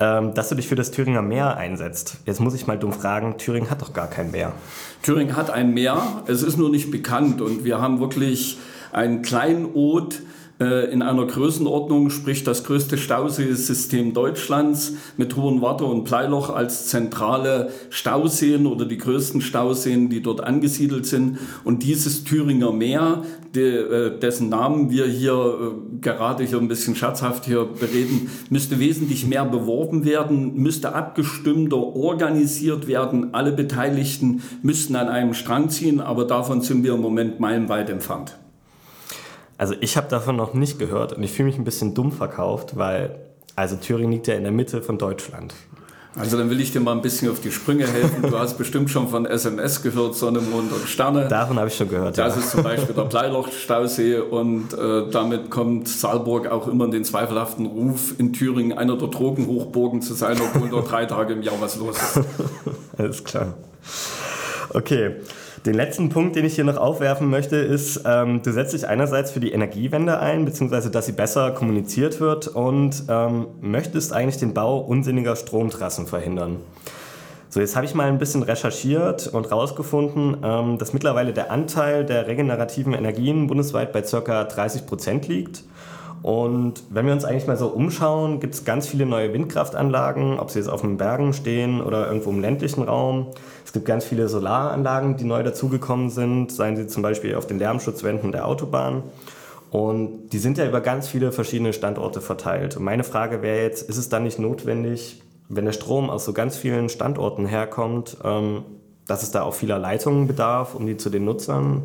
ähm, 0.00 0.32
dass 0.32 0.48
du 0.48 0.54
dich 0.54 0.66
für 0.66 0.74
das 0.74 0.90
Thüringer 0.90 1.20
Meer 1.20 1.58
einsetzt. 1.58 2.18
Jetzt 2.24 2.40
muss 2.40 2.54
ich 2.54 2.66
mal 2.66 2.78
dumm 2.78 2.94
fragen, 2.94 3.36
Thüringen 3.36 3.70
hat 3.70 3.82
doch 3.82 3.92
gar 3.92 4.08
kein 4.08 4.30
Meer. 4.30 4.52
Thüringen 5.02 5.36
hat 5.36 5.50
ein 5.50 5.74
Meer, 5.74 6.22
es 6.26 6.42
ist 6.42 6.56
nur 6.56 6.70
nicht 6.70 6.90
bekannt 6.90 7.42
und 7.42 7.64
wir 7.64 7.82
haben 7.82 8.00
wirklich 8.00 8.58
einen 8.92 9.20
kleinen 9.20 9.66
äh, 9.66 10.08
in 10.58 11.02
einer 11.02 11.26
Größenordnung, 11.26 12.08
sprich 12.08 12.42
das 12.42 12.64
größte 12.64 12.96
Stauseesystem 12.96 14.14
Deutschlands 14.14 14.94
mit 15.18 15.36
Hohenwarte 15.36 15.84
und 15.84 16.04
Bleiloch 16.04 16.48
als 16.48 16.86
zentrale 16.86 17.70
Stauseen 17.90 18.66
oder 18.66 18.86
die 18.86 18.96
größten 18.96 19.42
Stauseen, 19.42 20.08
die 20.08 20.22
dort 20.22 20.40
angesiedelt 20.40 21.04
sind. 21.04 21.38
Und 21.64 21.82
dieses 21.82 22.24
Thüringer 22.24 22.72
Meer, 22.72 23.22
äh, 23.54 24.18
dessen 24.18 24.48
Namen 24.48 24.90
wir 24.90 25.06
hier 25.06 25.32
äh, 25.32 25.98
gerade 26.00 26.44
hier 26.44 26.58
ein 26.58 26.68
bisschen 26.68 26.94
scherzhaft 26.94 27.44
hier 27.44 27.64
bereden, 27.64 28.30
müsste 28.50 28.78
wesentlich 28.78 29.26
mehr 29.26 29.44
beworben 29.44 30.04
werden, 30.04 30.54
müsste 30.54 30.94
abgestimmter 30.94 31.76
organisiert 31.76 32.86
werden. 32.86 33.34
Alle 33.34 33.52
Beteiligten 33.52 34.42
müssten 34.62 34.96
an 34.96 35.08
einem 35.08 35.34
Strang 35.34 35.68
ziehen, 35.68 36.00
aber 36.00 36.24
davon 36.24 36.60
sind 36.60 36.82
wir 36.82 36.94
im 36.94 37.00
Moment 37.00 37.40
meilenweit 37.40 37.90
entfernt. 37.90 38.36
Also 39.58 39.74
ich 39.80 39.96
habe 39.96 40.08
davon 40.08 40.36
noch 40.36 40.54
nicht 40.54 40.78
gehört 40.78 41.12
und 41.14 41.22
ich 41.22 41.32
fühle 41.32 41.46
mich 41.48 41.58
ein 41.58 41.64
bisschen 41.64 41.94
dumm 41.94 42.12
verkauft, 42.12 42.76
weil 42.76 43.16
also 43.54 43.76
Thüringen 43.76 44.12
liegt 44.12 44.26
ja 44.26 44.34
in 44.34 44.42
der 44.42 44.52
Mitte 44.52 44.82
von 44.82 44.98
Deutschland. 44.98 45.54
Also 46.18 46.38
dann 46.38 46.48
will 46.48 46.60
ich 46.60 46.72
dir 46.72 46.80
mal 46.80 46.92
ein 46.92 47.02
bisschen 47.02 47.30
auf 47.30 47.40
die 47.40 47.50
Sprünge 47.50 47.86
helfen. 47.86 48.22
Du 48.22 48.38
hast 48.38 48.56
bestimmt 48.56 48.88
schon 48.88 49.08
von 49.08 49.26
SMS 49.26 49.82
gehört, 49.82 50.14
Sonne, 50.14 50.40
Mond 50.40 50.72
und 50.72 50.88
Sterne. 50.88 51.28
Davon 51.28 51.58
habe 51.58 51.68
ich 51.68 51.76
schon 51.76 51.90
gehört. 51.90 52.16
Das 52.16 52.34
ja. 52.34 52.40
ist 52.40 52.50
zum 52.52 52.62
Beispiel 52.62 52.94
der 52.94 53.02
Bleiloch-Stausee 53.02 54.20
und 54.20 54.72
äh, 54.72 55.10
damit 55.10 55.50
kommt 55.50 55.88
Saalburg 55.88 56.46
auch 56.46 56.68
immer 56.68 56.86
in 56.86 56.90
den 56.90 57.04
zweifelhaften 57.04 57.66
Ruf, 57.66 58.14
in 58.16 58.32
Thüringen 58.32 58.76
einer 58.78 58.96
der 58.96 59.08
Drogenhochburgen 59.08 60.00
zu 60.00 60.14
sein, 60.14 60.38
obwohl 60.40 60.70
dort 60.70 60.90
drei 60.90 61.04
Tage 61.04 61.34
im 61.34 61.42
Jahr 61.42 61.60
was 61.60 61.76
los 61.76 61.96
ist. 61.96 62.20
Alles 62.96 63.22
klar. 63.22 63.54
Okay. 64.70 65.16
Den 65.64 65.74
letzten 65.74 66.10
Punkt, 66.10 66.36
den 66.36 66.44
ich 66.44 66.54
hier 66.54 66.64
noch 66.64 66.76
aufwerfen 66.76 67.30
möchte, 67.30 67.56
ist, 67.56 68.02
ähm, 68.04 68.42
du 68.42 68.52
setzt 68.52 68.74
dich 68.74 68.86
einerseits 68.86 69.30
für 69.30 69.40
die 69.40 69.52
Energiewende 69.52 70.18
ein, 70.18 70.44
beziehungsweise 70.44 70.90
dass 70.90 71.06
sie 71.06 71.12
besser 71.12 71.52
kommuniziert 71.52 72.20
wird 72.20 72.48
und 72.48 73.04
ähm, 73.08 73.46
möchtest 73.60 74.12
eigentlich 74.12 74.38
den 74.38 74.54
Bau 74.54 74.78
unsinniger 74.78 75.34
Stromtrassen 75.34 76.06
verhindern. 76.06 76.58
So, 77.48 77.60
jetzt 77.60 77.74
habe 77.74 77.86
ich 77.86 77.94
mal 77.94 78.08
ein 78.08 78.18
bisschen 78.18 78.42
recherchiert 78.42 79.28
und 79.28 79.48
herausgefunden, 79.48 80.36
ähm, 80.44 80.78
dass 80.78 80.92
mittlerweile 80.92 81.32
der 81.32 81.50
Anteil 81.50 82.04
der 82.04 82.26
regenerativen 82.26 82.92
Energien 82.92 83.46
bundesweit 83.46 83.92
bei 83.92 84.02
ca. 84.02 84.44
30 84.44 84.84
Prozent 84.84 85.26
liegt. 85.26 85.62
Und 86.26 86.82
wenn 86.90 87.06
wir 87.06 87.12
uns 87.12 87.24
eigentlich 87.24 87.46
mal 87.46 87.56
so 87.56 87.68
umschauen, 87.68 88.40
gibt 88.40 88.52
es 88.52 88.64
ganz 88.64 88.88
viele 88.88 89.06
neue 89.06 89.32
Windkraftanlagen, 89.32 90.40
ob 90.40 90.50
sie 90.50 90.58
jetzt 90.58 90.66
auf 90.66 90.80
den 90.80 90.96
Bergen 90.96 91.32
stehen 91.32 91.80
oder 91.80 92.08
irgendwo 92.08 92.30
im 92.30 92.40
ländlichen 92.40 92.82
Raum. 92.82 93.28
Es 93.64 93.72
gibt 93.72 93.86
ganz 93.86 94.04
viele 94.04 94.28
Solaranlagen, 94.28 95.16
die 95.16 95.22
neu 95.22 95.44
dazugekommen 95.44 96.10
sind, 96.10 96.50
seien 96.50 96.74
sie 96.74 96.88
zum 96.88 97.04
Beispiel 97.04 97.36
auf 97.36 97.46
den 97.46 97.60
Lärmschutzwänden 97.60 98.32
der 98.32 98.48
Autobahn. 98.48 99.04
Und 99.70 100.30
die 100.30 100.38
sind 100.38 100.58
ja 100.58 100.66
über 100.66 100.80
ganz 100.80 101.06
viele 101.06 101.30
verschiedene 101.30 101.72
Standorte 101.72 102.20
verteilt. 102.20 102.76
Und 102.76 102.82
meine 102.82 103.04
Frage 103.04 103.40
wäre 103.40 103.62
jetzt, 103.62 103.88
ist 103.88 103.96
es 103.96 104.08
dann 104.08 104.24
nicht 104.24 104.40
notwendig, 104.40 105.22
wenn 105.48 105.64
der 105.64 105.70
Strom 105.70 106.10
aus 106.10 106.24
so 106.24 106.32
ganz 106.32 106.56
vielen 106.56 106.88
Standorten 106.88 107.46
herkommt, 107.46 108.16
ähm, 108.24 108.64
dass 109.06 109.22
es 109.22 109.30
da 109.30 109.42
auch 109.42 109.54
vieler 109.54 109.78
Leitungen 109.78 110.26
bedarf, 110.26 110.74
um 110.74 110.88
die 110.88 110.96
zu 110.96 111.08
den 111.08 111.24
Nutzern 111.24 111.84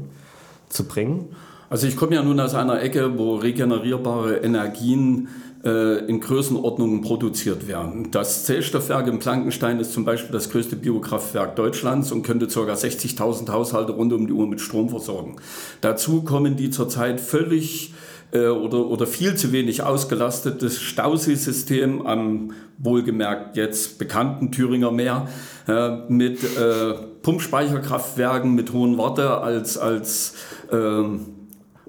zu 0.68 0.88
bringen? 0.88 1.36
Also 1.72 1.88
ich 1.88 1.96
komme 1.96 2.16
ja 2.16 2.22
nun 2.22 2.38
aus 2.42 2.54
einer 2.54 2.82
Ecke, 2.82 3.18
wo 3.18 3.36
regenerierbare 3.36 4.40
Energien 4.40 5.30
äh, 5.64 6.06
in 6.06 6.20
Größenordnungen 6.20 7.00
produziert 7.00 7.66
werden. 7.66 8.12
Das 8.12 8.44
Zellstoffwerk 8.44 9.08
in 9.08 9.20
Plankenstein 9.20 9.80
ist 9.80 9.94
zum 9.94 10.04
Beispiel 10.04 10.34
das 10.34 10.50
größte 10.50 10.76
Biokraftwerk 10.76 11.56
Deutschlands 11.56 12.12
und 12.12 12.24
könnte 12.24 12.48
ca. 12.48 12.60
60.000 12.60 13.50
Haushalte 13.54 13.94
rund 13.94 14.12
um 14.12 14.28
die 14.28 14.34
Uhr 14.34 14.48
mit 14.48 14.60
Strom 14.60 14.90
versorgen. 14.90 15.38
Dazu 15.80 16.24
kommen 16.24 16.58
die 16.58 16.72
zurzeit 16.72 17.22
völlig 17.22 17.94
äh, 18.34 18.48
oder, 18.48 18.88
oder 18.88 19.08
viel 19.08 19.36
zu 19.36 19.54
wenig 19.54 19.82
ausgelastetes 19.82 20.82
Stauseesystem 20.82 22.06
am 22.06 22.52
wohlgemerkt 22.80 23.56
jetzt 23.56 23.98
bekannten 23.98 24.52
Thüringer 24.52 24.92
Meer 24.92 25.30
äh, 25.70 26.00
mit 26.10 26.44
äh, 26.44 26.96
Pumpspeicherkraftwerken 27.22 28.56
mit 28.56 28.74
hohen 28.74 28.98
Warte 28.98 29.38
als, 29.38 29.78
als 29.78 30.34
ähm, 30.70 31.38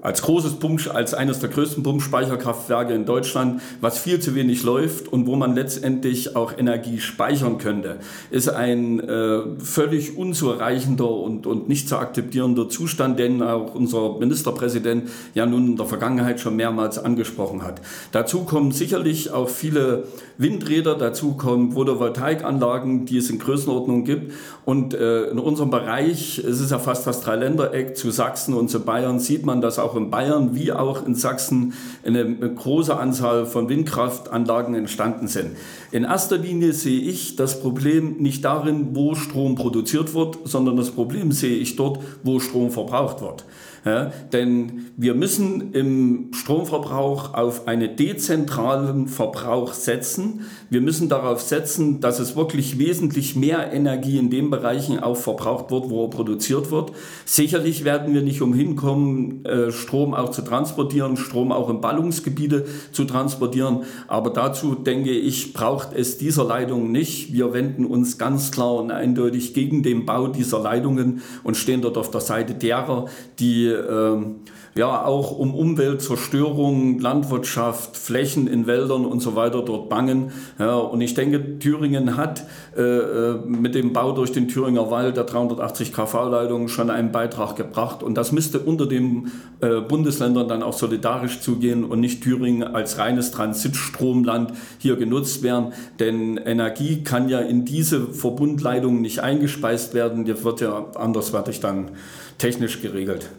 als 0.03 0.21
großes 0.21 0.55
Pump, 0.55 0.73
als 0.93 1.13
eines 1.13 1.39
der 1.39 1.49
größten 1.49 1.81
Pumpspeicherkraftwerke 1.81 2.93
in 2.93 3.05
Deutschland, 3.05 3.61
was 3.79 3.97
viel 3.97 4.19
zu 4.19 4.35
wenig 4.35 4.63
läuft 4.63 5.07
und 5.07 5.27
wo 5.27 5.35
man 5.37 5.55
letztendlich 5.55 6.35
auch 6.35 6.57
Energie 6.57 6.99
speichern 6.99 7.57
könnte, 7.57 7.97
ist 8.29 8.49
ein 8.49 8.99
äh, 8.99 9.41
völlig 9.59 10.17
unzureichender 10.17 11.09
und, 11.09 11.47
und 11.47 11.69
nicht 11.69 11.87
zu 11.87 11.97
akzeptierender 11.97 12.67
Zustand, 12.67 13.17
den 13.17 13.41
auch 13.41 13.73
unser 13.73 14.19
Ministerpräsident 14.19 15.09
ja 15.33 15.45
nun 15.45 15.67
in 15.67 15.77
der 15.77 15.85
Vergangenheit 15.85 16.41
schon 16.41 16.57
mehrmals 16.57 16.99
angesprochen 16.99 17.63
hat. 17.63 17.81
Dazu 18.11 18.43
kommen 18.43 18.73
sicherlich 18.73 19.31
auch 19.31 19.47
viele 19.47 20.03
Windräder, 20.37 20.95
dazu 20.95 21.33
kommen 21.33 21.71
Photovoltaikanlagen, 21.71 23.05
die 23.05 23.17
es 23.17 23.29
in 23.29 23.39
Größenordnung 23.39 24.03
gibt. 24.03 24.33
Und 24.65 24.93
äh, 24.93 25.25
in 25.25 25.39
unserem 25.39 25.69
Bereich, 25.69 26.39
es 26.39 26.59
ist 26.59 26.71
ja 26.71 26.79
fast 26.79 27.07
das 27.07 27.21
Dreiländereck 27.21 27.95
zu 27.95 28.11
Sachsen 28.11 28.53
und 28.53 28.69
zu 28.69 28.81
Bayern, 28.81 29.19
sieht 29.19 29.45
man, 29.45 29.61
dass 29.61 29.79
auch 29.79 29.92
in 29.95 30.09
Bayern 30.09 30.55
wie 30.55 30.71
auch 30.71 31.05
in 31.05 31.15
Sachsen 31.15 31.73
eine 32.05 32.25
große 32.35 32.95
Anzahl 32.95 33.45
von 33.45 33.69
Windkraftanlagen 33.69 34.75
entstanden 34.75 35.27
sind. 35.27 35.51
In 35.91 36.03
erster 36.03 36.37
Linie 36.37 36.73
sehe 36.73 37.01
ich 37.01 37.35
das 37.35 37.61
Problem 37.61 38.17
nicht 38.17 38.43
darin, 38.45 38.95
wo 38.95 39.15
Strom 39.15 39.55
produziert 39.55 40.13
wird, 40.13 40.39
sondern 40.45 40.77
das 40.77 40.91
Problem 40.91 41.31
sehe 41.31 41.57
ich 41.57 41.75
dort, 41.75 41.99
wo 42.23 42.39
Strom 42.39 42.71
verbraucht 42.71 43.21
wird. 43.21 43.45
Ja, 43.85 44.13
denn 44.31 44.85
wir 44.95 45.13
müssen 45.13 45.73
im 45.73 46.29
Stromverbrauch 46.31 47.33
auf 47.33 47.67
einen 47.67 47.97
dezentralen 47.97 49.09
Verbrauch 49.09 49.73
setzen. 49.73 50.45
Wir 50.73 50.81
müssen 50.81 51.07
darauf 51.07 51.39
setzen, 51.39 51.99
dass 51.99 52.17
es 52.17 52.35
wirklich 52.35 52.79
wesentlich 52.79 53.35
mehr 53.35 53.71
Energie 53.71 54.17
in 54.17 54.31
den 54.31 54.49
Bereichen 54.49 54.99
auch 54.99 55.15
verbraucht 55.15 55.69
wird, 55.69 55.91
wo 55.91 56.05
er 56.05 56.09
produziert 56.09 56.71
wird. 56.71 56.93
Sicherlich 57.25 57.83
werden 57.83 58.15
wir 58.15 58.23
nicht 58.23 58.41
umhin 58.41 58.75
kommen, 58.75 59.45
äh, 59.45 59.71
Strom 59.71 60.15
auch 60.15 60.31
zu 60.31 60.41
transportieren, 60.41 61.15
Strom 61.15 61.51
auch 61.51 61.69
in 61.69 61.79
Ballungsgebiete 61.79 62.65
zu 62.91 63.05
transportieren. 63.05 63.83
Aber 64.07 64.31
dazu 64.31 64.73
denke 64.73 65.11
ich, 65.11 65.53
braucht 65.53 65.93
es 65.93 66.17
dieser 66.17 66.43
Leitung 66.43 66.91
nicht. 66.91 67.31
Wir 67.31 67.53
wenden 67.53 67.85
uns 67.85 68.17
ganz 68.17 68.49
klar 68.51 68.73
und 68.73 68.89
eindeutig 68.89 69.53
gegen 69.53 69.83
den 69.83 70.07
Bau 70.07 70.27
dieser 70.27 70.59
Leitungen 70.59 71.21
und 71.43 71.55
stehen 71.55 71.83
dort 71.83 71.99
auf 71.99 72.09
der 72.09 72.21
Seite 72.21 72.55
derer, 72.55 73.05
die 73.37 73.67
ähm, 73.67 74.37
ja 74.75 75.05
auch 75.05 75.37
um 75.37 75.53
Umweltzerstörung, 75.53 76.99
Landwirtschaft, 76.99 77.95
Flächen 77.95 78.47
in 78.47 78.65
Wäldern 78.65 79.05
und 79.05 79.19
so 79.19 79.35
weiter 79.35 79.61
dort 79.61 79.89
bangen. 79.89 80.31
Ja, 80.57 80.75
und 80.77 81.01
ich 81.01 81.13
denke, 81.13 81.59
Thüringen 81.59 82.17
hat 82.17 82.45
äh, 82.75 82.81
äh 82.81 83.39
mit 83.45 83.75
dem 83.75 83.93
Bau 83.93 84.13
durch 84.13 84.31
den 84.31 84.47
Thüringer 84.47 84.89
Wald 84.89 85.17
der 85.17 85.25
380 85.25 85.93
kV-Leitung 85.93 86.67
schon 86.67 86.89
einen 86.89 87.11
Beitrag 87.11 87.55
gebracht. 87.55 88.01
Und 88.01 88.15
das 88.15 88.31
müsste 88.31 88.59
unter 88.59 88.87
den 88.87 89.31
äh, 89.61 89.81
Bundesländern 89.81 90.47
dann 90.47 90.63
auch 90.63 90.73
solidarisch 90.73 91.39
zugehen 91.41 91.83
und 91.83 91.99
nicht 91.99 92.23
Thüringen 92.23 92.63
als 92.63 92.97
reines 92.97 93.31
Transitstromland 93.31 94.53
hier 94.79 94.95
genutzt 94.95 95.43
werden. 95.43 95.73
Denn 95.99 96.37
Energie 96.37 97.03
kann 97.03 97.29
ja 97.29 97.39
in 97.39 97.65
diese 97.65 98.07
Verbundleitungen 98.07 99.01
nicht 99.01 99.19
eingespeist 99.19 99.93
werden. 99.93 100.25
Die 100.25 100.43
wird 100.43 100.61
ja 100.61 100.87
anderswertig 100.95 101.59
dann 101.59 101.91
technisch 102.37 102.81
geregelt. 102.81 103.29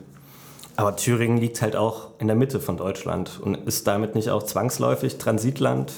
Aber 0.76 0.96
Thüringen 0.96 1.38
liegt 1.38 1.62
halt 1.62 1.76
auch 1.76 2.08
in 2.18 2.26
der 2.26 2.36
Mitte 2.36 2.58
von 2.60 2.76
Deutschland 2.76 3.40
und 3.40 3.54
ist 3.66 3.86
damit 3.86 4.14
nicht 4.14 4.30
auch 4.30 4.42
zwangsläufig 4.42 5.18
Transitland 5.18 5.92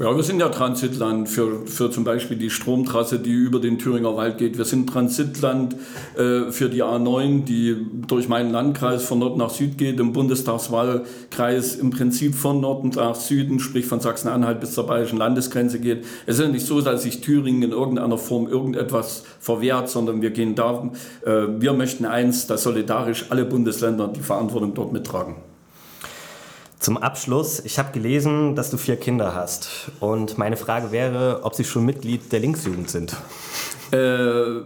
ja, 0.00 0.16
wir 0.16 0.22
sind 0.22 0.40
ja 0.40 0.48
Transitland 0.48 1.28
für, 1.28 1.66
für 1.66 1.90
zum 1.90 2.04
Beispiel 2.04 2.38
die 2.38 2.48
Stromtrasse, 2.48 3.18
die 3.18 3.32
über 3.32 3.60
den 3.60 3.78
Thüringer 3.78 4.16
Wald 4.16 4.38
geht. 4.38 4.56
Wir 4.56 4.64
sind 4.64 4.88
Transitland 4.88 5.76
äh, 6.16 6.50
für 6.50 6.70
die 6.70 6.82
A9, 6.82 7.44
die 7.44 7.76
durch 8.06 8.26
meinen 8.26 8.50
Landkreis 8.50 9.04
von 9.04 9.18
Nord 9.18 9.36
nach 9.36 9.50
Süd 9.50 9.76
geht, 9.76 10.00
im 10.00 10.14
Bundestagswahlkreis 10.14 11.76
im 11.76 11.90
Prinzip 11.90 12.34
von 12.34 12.62
Norden 12.62 12.92
nach 12.96 13.14
Süden, 13.14 13.60
sprich 13.60 13.84
von 13.84 14.00
Sachsen-Anhalt 14.00 14.60
bis 14.60 14.72
zur 14.72 14.86
bayerischen 14.86 15.18
Landesgrenze 15.18 15.78
geht. 15.80 16.06
Es 16.24 16.38
ist 16.38 16.46
ja 16.46 16.48
nicht 16.50 16.64
so, 16.64 16.80
dass 16.80 17.02
sich 17.02 17.20
Thüringen 17.20 17.62
in 17.62 17.72
irgendeiner 17.72 18.16
Form 18.16 18.48
irgendetwas 18.48 19.24
verwehrt, 19.38 19.90
sondern 19.90 20.22
wir 20.22 20.30
gehen 20.30 20.54
da, 20.54 20.90
äh, 21.26 21.46
wir 21.58 21.74
möchten 21.74 22.06
eins, 22.06 22.46
dass 22.46 22.62
solidarisch 22.62 23.26
alle 23.28 23.44
Bundesländer 23.44 24.08
die 24.08 24.20
Verantwortung 24.20 24.72
dort 24.72 24.94
mittragen. 24.94 25.49
Zum 26.80 26.96
Abschluss, 26.96 27.60
ich 27.62 27.78
habe 27.78 27.92
gelesen, 27.92 28.56
dass 28.56 28.70
du 28.70 28.78
vier 28.78 28.96
Kinder 28.96 29.34
hast. 29.34 29.90
Und 30.00 30.38
meine 30.38 30.56
Frage 30.56 30.92
wäre, 30.92 31.40
ob 31.42 31.54
sie 31.54 31.64
schon 31.64 31.84
Mitglied 31.84 32.32
der 32.32 32.40
Linksjugend 32.40 32.88
sind. 32.88 33.18
Äh, 33.92 34.60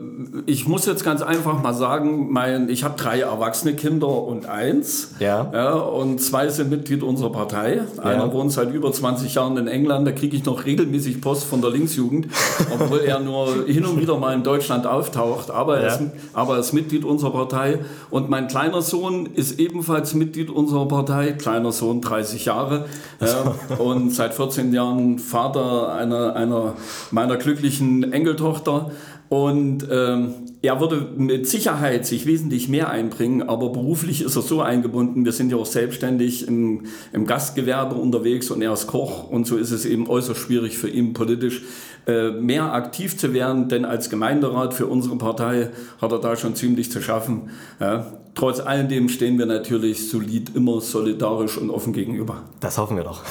ich 0.47 0.69
muss 0.69 0.87
jetzt 0.87 1.05
ganz 1.05 1.23
einfach 1.23 1.63
mal 1.63 1.73
sagen, 1.73 2.31
mein, 2.31 2.69
ich 2.69 2.85
habe 2.85 2.95
drei 2.97 3.21
erwachsene 3.21 3.75
Kinder 3.75 4.09
und 4.09 4.47
eins. 4.47 5.15
Ja. 5.19 5.51
ja. 5.53 5.73
Und 5.73 6.21
zwei 6.21 6.49
sind 6.49 6.71
Mitglied 6.71 7.03
unserer 7.03 7.33
Partei. 7.33 7.83
Einer 8.03 8.27
ja. 8.27 8.33
wohnt 8.33 8.53
seit 8.53 8.73
über 8.73 8.93
20 8.93 9.35
Jahren 9.35 9.57
in 9.57 9.67
England. 9.67 10.07
Da 10.07 10.13
kriege 10.13 10.37
ich 10.37 10.45
noch 10.45 10.65
regelmäßig 10.65 11.21
Post 11.21 11.45
von 11.45 11.63
der 11.63 11.71
Linksjugend, 11.71 12.29
obwohl 12.75 13.01
er 13.01 13.21
nur 13.21 13.65
hin 13.67 13.85
und 13.85 14.01
wieder 14.01 14.19
mal 14.19 14.35
in 14.35 14.43
Deutschland 14.43 14.87
auftaucht. 14.87 15.51
Aber 15.51 15.79
er, 15.79 15.89
ja. 15.89 15.95
ist, 15.95 16.03
aber 16.33 16.55
er 16.55 16.61
ist 16.61 16.73
Mitglied 16.73 17.05
unserer 17.05 17.33
Partei. 17.33 17.79
Und 18.11 18.29
mein 18.29 18.49
kleiner 18.49 18.83
Sohn 18.83 19.27
ist 19.27 19.59
ebenfalls 19.59 20.15
Mitglied 20.15 20.51
unserer 20.51 20.87
Partei. 20.87 21.33
Kleiner 21.33 21.73
Sohn, 21.73 22.01
30 22.01 22.45
Jahre. 22.45 22.85
Ja, 23.21 23.55
und 23.79 24.11
seit 24.13 24.35
14 24.35 24.73
Jahren 24.75 25.19
Vater 25.19 25.95
einer, 25.95 26.37
einer 26.37 26.75
meiner 27.11 27.37
glücklichen 27.37 28.13
Enkeltochter. 28.13 28.91
Und 29.29 29.87
ähm, 29.91 30.35
er 30.65 30.81
würde 30.81 31.07
mit 31.17 31.47
Sicherheit 31.47 32.07
sich 32.07 32.25
wesentlich 32.27 32.69
mehr 32.69 32.89
einbringen, 32.89 33.43
aber 33.43 33.71
beruflich 33.71 34.23
ist 34.23 34.37
er 34.37 34.43
so 34.43 34.63
eingebunden. 34.63 35.25
Wir 35.25 35.33
sind 35.33 35.51
ja 35.51 35.59
auch 35.59 35.67
selbstständig 35.67 36.49
im, 36.49 36.85
im 37.13 37.27
Gastgewerbe 37.27 37.97
unterwegs 37.97 38.51
und 38.51 38.63
er 38.63 38.73
ist 38.73 38.87
Koch 38.87 39.29
und 39.29 39.47
so 39.47 39.57
ist 39.57 39.73
es 39.73 39.85
eben 39.85 40.09
äußerst 40.09 40.41
schwierig 40.41 40.79
für 40.79 40.89
ihn 40.89 41.13
politisch 41.13 41.63
äh, 42.07 42.31
mehr 42.31 42.73
aktiv 42.73 43.17
zu 43.17 43.33
werden, 43.33 43.69
denn 43.69 43.85
als 43.85 44.11
Gemeinderat 44.11 44.75
für 44.75 44.87
unsere 44.87 45.17
Partei 45.17 45.71
hat 46.01 46.13
er 46.13 46.19
da 46.19 46.37
schon 46.37 46.55
ziemlich 46.55 46.91
zu 46.91 47.01
schaffen. 47.01 47.51
Ja. 47.81 48.07
Trotz 48.35 48.59
alledem 48.59 49.09
stehen 49.09 49.39
wir 49.39 49.47
natürlich 49.47 50.11
solid 50.11 50.57
immer 50.57 50.81
solidarisch 50.81 51.57
und 51.57 51.71
offen 51.71 51.93
gegenüber. 51.93 52.43
Das 52.59 52.79
hoffen 52.79 52.97
wir 52.97 53.05
doch. 53.05 53.23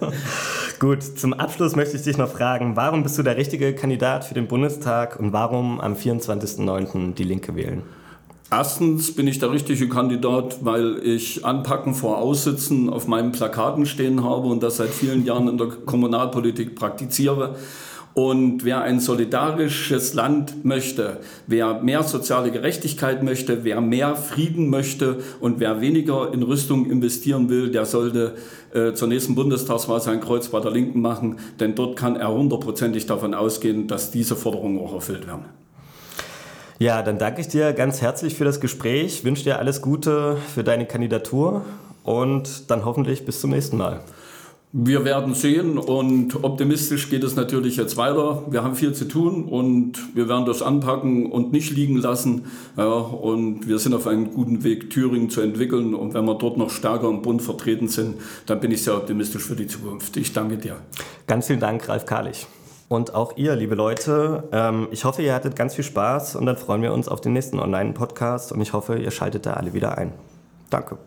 Gut, 0.80 1.02
zum 1.02 1.32
Abschluss 1.32 1.76
möchte 1.76 1.96
ich 1.96 2.02
dich 2.02 2.18
noch 2.18 2.28
fragen, 2.28 2.74
warum 2.74 3.04
bist 3.04 3.16
du 3.18 3.22
der 3.22 3.36
richtige 3.36 3.72
Kandidat 3.74 4.24
für 4.24 4.34
den 4.34 4.48
Bundestag 4.48 5.20
und 5.20 5.32
warum 5.32 5.80
am 5.80 5.94
24.09. 6.30 7.14
die 7.14 7.24
Linke 7.24 7.54
wählen? 7.56 7.82
Erstens 8.52 9.14
bin 9.14 9.28
ich 9.28 9.38
der 9.38 9.52
richtige 9.52 9.88
Kandidat, 9.88 10.64
weil 10.64 10.98
ich 11.04 11.44
Anpacken 11.44 11.94
vor 11.94 12.18
Aussitzen 12.18 12.90
auf 12.90 13.06
meinen 13.06 13.30
Plakaten 13.30 13.86
stehen 13.86 14.24
habe 14.24 14.48
und 14.48 14.62
das 14.62 14.78
seit 14.78 14.90
vielen 14.90 15.24
Jahren 15.24 15.46
in 15.46 15.56
der 15.56 15.68
Kommunalpolitik 15.68 16.74
praktiziere. 16.74 17.54
Und 18.12 18.64
wer 18.64 18.80
ein 18.80 18.98
solidarisches 18.98 20.14
Land 20.14 20.64
möchte, 20.64 21.18
wer 21.46 21.80
mehr 21.80 22.02
soziale 22.02 22.50
Gerechtigkeit 22.50 23.22
möchte, 23.22 23.62
wer 23.62 23.80
mehr 23.80 24.16
Frieden 24.16 24.68
möchte 24.68 25.18
und 25.38 25.60
wer 25.60 25.80
weniger 25.80 26.34
in 26.34 26.42
Rüstung 26.42 26.90
investieren 26.90 27.48
will, 27.50 27.70
der 27.70 27.86
sollte 27.86 28.34
äh, 28.74 28.94
zur 28.94 29.06
nächsten 29.06 29.36
Bundestagswahl 29.36 30.00
sein 30.00 30.20
Kreuz 30.20 30.48
bei 30.48 30.58
der 30.58 30.72
Linken 30.72 31.00
machen, 31.00 31.38
denn 31.60 31.76
dort 31.76 31.96
kann 31.96 32.16
er 32.16 32.34
hundertprozentig 32.34 33.06
davon 33.06 33.32
ausgehen, 33.32 33.86
dass 33.86 34.10
diese 34.10 34.34
Forderungen 34.34 34.80
auch 34.80 34.92
erfüllt 34.92 35.28
werden. 35.28 35.44
Ja, 36.80 37.02
dann 37.02 37.18
danke 37.18 37.42
ich 37.42 37.48
dir 37.48 37.74
ganz 37.74 38.00
herzlich 38.00 38.36
für 38.36 38.46
das 38.46 38.58
Gespräch, 38.58 39.22
wünsche 39.22 39.44
dir 39.44 39.58
alles 39.58 39.82
Gute 39.82 40.38
für 40.54 40.64
deine 40.64 40.86
Kandidatur 40.86 41.60
und 42.04 42.70
dann 42.70 42.86
hoffentlich 42.86 43.26
bis 43.26 43.38
zum 43.38 43.50
nächsten 43.50 43.76
Mal. 43.76 44.00
Wir 44.72 45.04
werden 45.04 45.34
sehen 45.34 45.76
und 45.76 46.42
optimistisch 46.42 47.10
geht 47.10 47.22
es 47.22 47.36
natürlich 47.36 47.76
jetzt 47.76 47.98
weiter. 47.98 48.44
Wir 48.48 48.64
haben 48.64 48.76
viel 48.76 48.94
zu 48.94 49.06
tun 49.06 49.44
und 49.44 49.98
wir 50.14 50.26
werden 50.30 50.46
das 50.46 50.62
anpacken 50.62 51.30
und 51.30 51.52
nicht 51.52 51.70
liegen 51.70 51.98
lassen. 51.98 52.46
Ja, 52.78 52.86
und 52.86 53.68
wir 53.68 53.78
sind 53.78 53.92
auf 53.92 54.06
einem 54.06 54.32
guten 54.32 54.64
Weg, 54.64 54.88
Thüringen 54.88 55.28
zu 55.28 55.42
entwickeln. 55.42 55.94
Und 55.94 56.14
wenn 56.14 56.24
wir 56.24 56.36
dort 56.36 56.56
noch 56.56 56.70
stärker 56.70 57.10
im 57.10 57.20
Bund 57.20 57.42
vertreten 57.42 57.88
sind, 57.88 58.14
dann 58.46 58.58
bin 58.58 58.70
ich 58.70 58.82
sehr 58.82 58.96
optimistisch 58.96 59.42
für 59.42 59.56
die 59.56 59.66
Zukunft. 59.66 60.16
Ich 60.16 60.32
danke 60.32 60.56
dir. 60.56 60.76
Ganz 61.26 61.48
vielen 61.48 61.60
Dank, 61.60 61.86
Ralf 61.90 62.06
Karlich. 62.06 62.46
Und 62.90 63.14
auch 63.14 63.36
ihr, 63.36 63.54
liebe 63.54 63.76
Leute, 63.76 64.48
ähm, 64.50 64.88
ich 64.90 65.04
hoffe, 65.04 65.22
ihr 65.22 65.32
hattet 65.32 65.54
ganz 65.54 65.76
viel 65.76 65.84
Spaß 65.84 66.34
und 66.34 66.44
dann 66.46 66.56
freuen 66.56 66.82
wir 66.82 66.92
uns 66.92 67.06
auf 67.06 67.20
den 67.20 67.32
nächsten 67.32 67.60
Online-Podcast 67.60 68.50
und 68.50 68.60
ich 68.60 68.72
hoffe, 68.72 68.98
ihr 68.98 69.12
schaltet 69.12 69.46
da 69.46 69.52
alle 69.52 69.72
wieder 69.74 69.96
ein. 69.96 70.12
Danke. 70.70 70.98